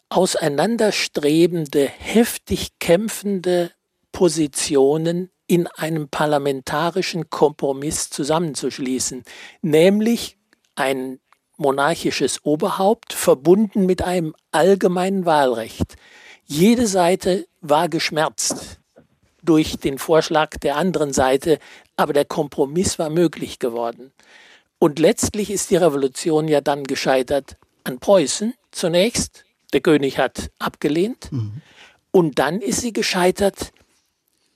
[0.09, 3.71] auseinanderstrebende, heftig kämpfende
[4.11, 9.23] Positionen in einem parlamentarischen Kompromiss zusammenzuschließen,
[9.61, 10.37] nämlich
[10.75, 11.19] ein
[11.57, 15.95] monarchisches Oberhaupt verbunden mit einem allgemeinen Wahlrecht.
[16.45, 18.79] Jede Seite war geschmerzt
[19.41, 21.57] durch den Vorschlag der anderen Seite,
[21.95, 24.11] aber der Kompromiss war möglich geworden.
[24.79, 29.45] Und letztlich ist die Revolution ja dann gescheitert an Preußen zunächst.
[29.71, 31.31] Der König hat abgelehnt.
[31.31, 31.61] Mhm.
[32.11, 33.71] Und dann ist sie gescheitert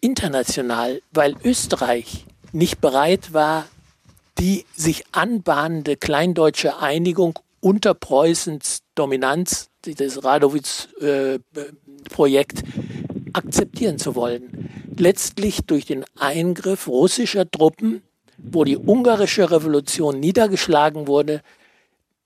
[0.02, 3.66] international, weil Österreich nicht bereit war,
[4.38, 12.64] die sich anbahnende kleindeutsche Einigung unter Preußens Dominanz, das Radowitz-Projekt, äh,
[13.38, 14.70] akzeptieren zu wollen.
[14.98, 18.02] Letztlich durch den Eingriff russischer Truppen,
[18.38, 21.42] wo die ungarische Revolution niedergeschlagen wurde,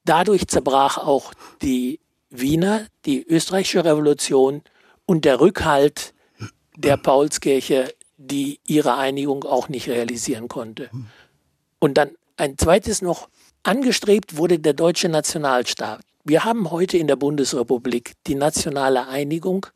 [0.06, 2.00] dadurch zerbrach auch die
[2.30, 4.62] Wiener, die österreichische Revolution
[5.06, 6.14] und der Rückhalt
[6.78, 10.90] der Paulskirche, die ihre Einigung auch nicht realisieren konnte.
[11.80, 13.28] Und dann ein zweites noch,
[13.64, 16.02] angestrebt wurde der deutsche Nationalstaat.
[16.24, 19.68] Wir haben heute in der Bundesrepublik die nationale Einigung,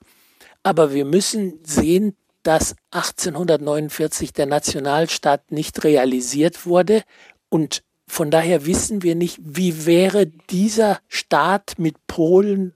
[0.66, 7.03] aber wir müssen sehen, dass 1849 der Nationalstaat nicht realisiert wurde
[7.49, 12.74] und von daher wissen wir nicht, wie wäre dieser Staat mit Polen,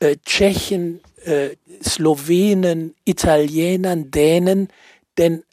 [0.00, 4.68] äh, Tschechen, äh, Slowenen, Italienern, Dänen
[5.16, 5.44] denn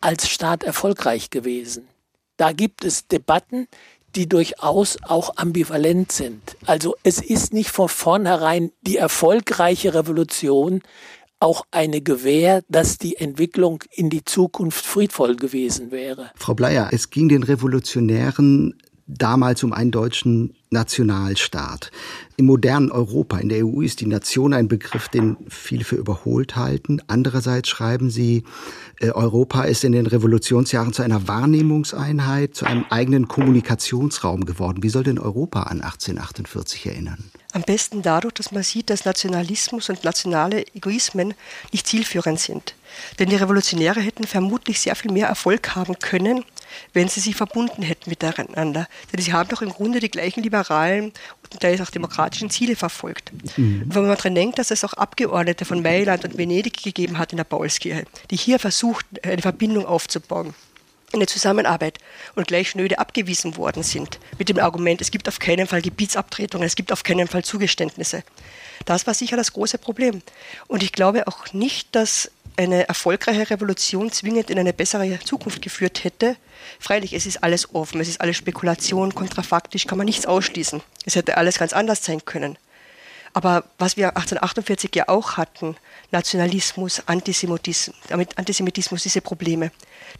[0.00, 1.88] als Staat erfolgreich gewesen.
[2.36, 3.66] Da gibt es Debatten,
[4.14, 6.56] die durchaus auch ambivalent sind.
[6.66, 10.82] Also es ist nicht von vornherein die erfolgreiche Revolution
[11.40, 16.30] auch eine Gewähr, dass die Entwicklung in die Zukunft friedvoll gewesen wäre.
[16.36, 18.74] Frau Bleier, es ging den Revolutionären
[19.06, 21.90] damals um einen deutschen Nationalstaat.
[22.36, 26.56] Im modernen Europa, in der EU, ist die Nation ein Begriff, den viele für überholt
[26.56, 27.00] halten.
[27.06, 28.44] Andererseits schreiben sie,
[29.00, 34.82] äh, Europa ist in den Revolutionsjahren zu einer Wahrnehmungseinheit, zu einem eigenen Kommunikationsraum geworden.
[34.82, 37.30] Wie soll denn Europa an 1848 erinnern?
[37.52, 41.34] Am besten dadurch, dass man sieht, dass Nationalismus und nationale Egoismen
[41.70, 42.74] nicht zielführend sind.
[43.18, 46.44] Denn die Revolutionäre hätten vermutlich sehr viel mehr Erfolg haben können,
[46.94, 48.88] wenn sie sich verbunden hätten miteinander.
[49.12, 53.32] Denn sie haben doch im Grunde die gleichen liberalen und teils auch demokratischen Ziele verfolgt.
[53.56, 53.84] Mhm.
[53.86, 57.36] wenn man daran denkt, dass es auch Abgeordnete von Mailand und Venedig gegeben hat in
[57.36, 60.54] der Paulskirche, die hier versuchten, eine Verbindung aufzubauen.
[61.12, 61.98] eine Zusammenarbeit
[62.36, 66.66] und gleich schnöde abgewiesen worden sind mit dem Argument, es gibt auf keinen Fall Gebietsabtretungen,
[66.66, 68.22] es gibt auf keinen Fall Zugeständnisse.
[68.86, 70.22] Das war sicher das große Problem.
[70.68, 76.04] Und ich glaube auch nicht, dass eine erfolgreiche Revolution zwingend in eine bessere Zukunft geführt
[76.04, 76.36] hätte.
[76.78, 80.80] Freilich, es ist alles offen, es ist alles Spekulation, kontrafaktisch, kann man nichts ausschließen.
[81.04, 82.58] Es hätte alles ganz anders sein können.
[83.34, 85.76] Aber was wir 1848 ja auch hatten,
[86.10, 89.70] Nationalismus, Antisemitismus, Antisemitismus, diese Probleme,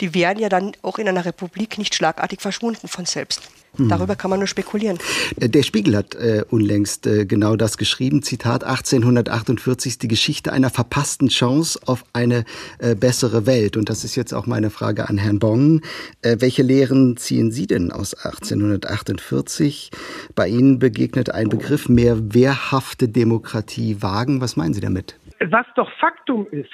[0.00, 3.42] die wären ja dann auch in einer Republik nicht schlagartig verschwunden von selbst.
[3.76, 3.88] Hm.
[3.88, 4.98] Darüber kann man nur spekulieren.
[5.40, 8.22] Äh, der Spiegel hat äh, unlängst äh, genau das geschrieben.
[8.22, 12.44] Zitat 1848 die Geschichte einer verpassten Chance auf eine
[12.78, 13.76] äh, bessere Welt.
[13.76, 15.80] Und das ist jetzt auch meine Frage an Herrn Bong.
[16.20, 19.90] Äh, welche Lehren ziehen Sie denn aus 1848?
[20.34, 24.40] Bei Ihnen begegnet ein Begriff mehr wehrhafte Demokratie wagen.
[24.40, 25.18] Was meinen Sie damit?
[25.40, 26.68] Was doch Faktum ist,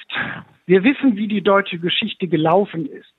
[0.65, 3.18] wir wissen, wie die deutsche Geschichte gelaufen ist.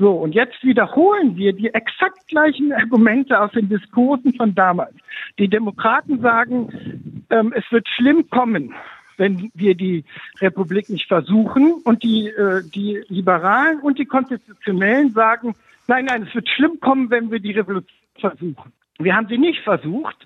[0.00, 4.94] So, und jetzt wiederholen wir die exakt gleichen Argumente aus den Diskursen von damals.
[5.38, 8.74] Die Demokraten sagen, ähm, es wird schlimm kommen,
[9.18, 10.04] wenn wir die
[10.40, 11.74] Republik nicht versuchen.
[11.84, 15.54] Und die, äh, die Liberalen und die Konstitutionellen sagen,
[15.86, 18.72] nein, nein, es wird schlimm kommen, wenn wir die Revolution versuchen.
[18.98, 20.16] Wir haben sie nicht versucht,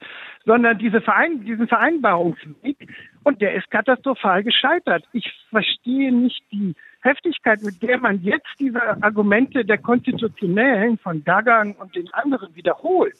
[0.46, 2.76] sondern diese Verein diesen Vereinbarungsweg
[3.24, 5.04] und der ist katastrophal gescheitert.
[5.12, 11.72] Ich verstehe nicht die Heftigkeit, mit der man jetzt diese Argumente der Konstitutionellen von Dagan
[11.72, 13.18] und den anderen wiederholt.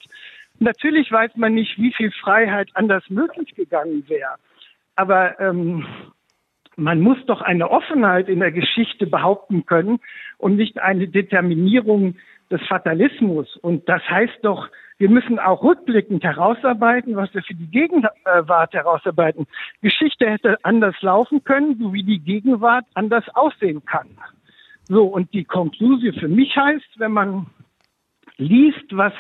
[0.59, 4.37] Natürlich weiß man nicht, wie viel Freiheit anders möglich gegangen wäre.
[4.97, 5.87] Aber ähm,
[6.77, 10.01] man muss doch eine Offenheit in der Geschichte behaupten können
[10.39, 12.17] und nicht eine Determinierung
[12.51, 13.57] des Fatalismus.
[13.57, 14.69] Und das heißt doch,
[14.99, 19.47] wir müssen auch rückblickend herausarbeiten, was wir für die Gegenwart herausarbeiten.
[19.83, 24.09] Geschichte hätte anders laufen können, so wie die Gegenwart anders aussehen kann.
[24.85, 27.47] So, und die Konklusion für mich heißt, wenn man
[28.37, 29.13] liest, was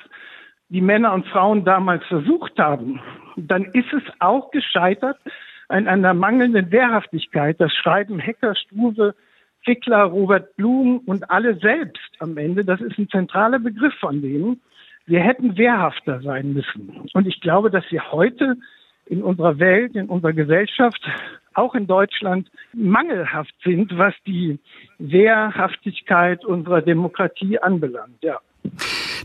[0.69, 3.01] die Männer und Frauen damals versucht haben,
[3.37, 5.19] dann ist es auch gescheitert
[5.69, 7.61] an einer mangelnden Wehrhaftigkeit.
[7.61, 9.15] Das schreiben Hecker, Struve,
[9.65, 12.65] Fickler, Robert Blum und alle selbst am Ende.
[12.65, 14.61] Das ist ein zentraler Begriff von denen.
[15.07, 17.09] Wir hätten wehrhafter sein müssen.
[17.13, 18.57] Und ich glaube, dass wir heute
[19.07, 21.01] in unserer Welt, in unserer Gesellschaft,
[21.53, 24.59] auch in Deutschland, mangelhaft sind, was die
[24.99, 28.23] Wehrhaftigkeit unserer Demokratie anbelangt.
[28.23, 28.41] Ja.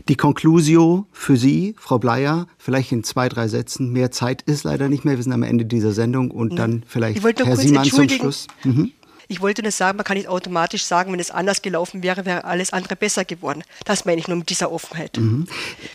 [0.08, 3.92] Die Conclusio für Sie, Frau Bleier, vielleicht in zwei, drei Sätzen.
[3.92, 5.16] Mehr Zeit ist leider nicht mehr.
[5.16, 8.48] Wir sind am Ende dieser Sendung und dann vielleicht Herr Siemann zum Schluss.
[8.64, 8.92] Mhm.
[9.30, 12.42] Ich wollte nur sagen, man kann nicht automatisch sagen, wenn es anders gelaufen wäre, wäre
[12.42, 13.62] alles andere besser geworden.
[13.84, 15.18] Das meine ich nur mit dieser Offenheit.
[15.18, 15.46] Mhm.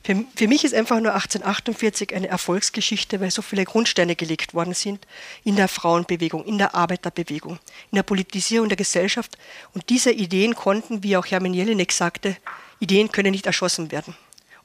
[0.06, 4.74] Für, für, mich ist einfach nur 1848 eine Erfolgsgeschichte, weil so viele Grundsteine gelegt worden
[4.74, 5.06] sind
[5.44, 7.60] in der Frauenbewegung, in der Arbeiterbewegung,
[7.92, 9.38] in der Politisierung der Gesellschaft.
[9.74, 12.38] Und diese Ideen konnten, wie auch Hermann Jelinek sagte,
[12.80, 14.16] Ideen können nicht erschossen werden.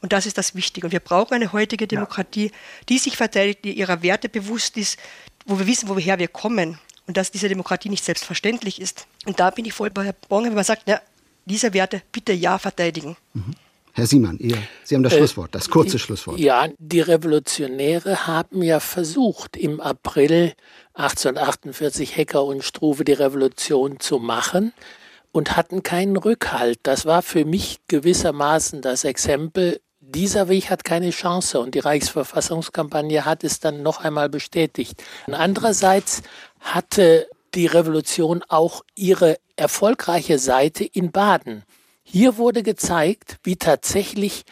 [0.00, 0.86] Und das ist das Wichtige.
[0.86, 2.52] Und wir brauchen eine heutige Demokratie,
[2.88, 4.96] die sich verteidigt, die ihrer Werte bewusst ist,
[5.44, 6.78] wo wir wissen, woher wir kommen
[7.10, 9.08] und dass diese Demokratie nicht selbstverständlich ist.
[9.26, 11.00] Und da bin ich voll bei Herrn Bonge, wenn man sagt, ja,
[11.44, 13.16] diese Werte bitte ja verteidigen.
[13.34, 13.56] Mhm.
[13.94, 16.38] Herr Siemann, ihr, Sie haben das äh, Schlusswort, das kurze Schlusswort.
[16.38, 20.54] Ja, die Revolutionäre haben ja versucht, im April
[20.94, 24.72] 1848 Hecker und Struve die Revolution zu machen
[25.32, 26.78] und hatten keinen Rückhalt.
[26.84, 29.80] Das war für mich gewissermaßen das Exempel,
[30.12, 35.02] dieser Weg hat keine Chance und die Reichsverfassungskampagne hat es dann noch einmal bestätigt.
[35.26, 36.22] Andererseits
[36.60, 41.64] hatte die Revolution auch ihre erfolgreiche Seite in Baden.
[42.02, 44.44] Hier wurde gezeigt, wie tatsächlich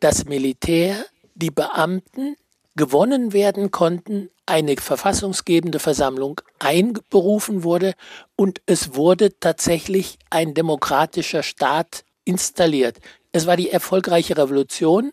[0.00, 1.04] das Militär,
[1.34, 2.36] die Beamten
[2.74, 7.94] gewonnen werden konnten, eine verfassungsgebende Versammlung einberufen wurde
[8.36, 12.98] und es wurde tatsächlich ein demokratischer Staat installiert.
[13.36, 15.12] Es war die erfolgreiche Revolution.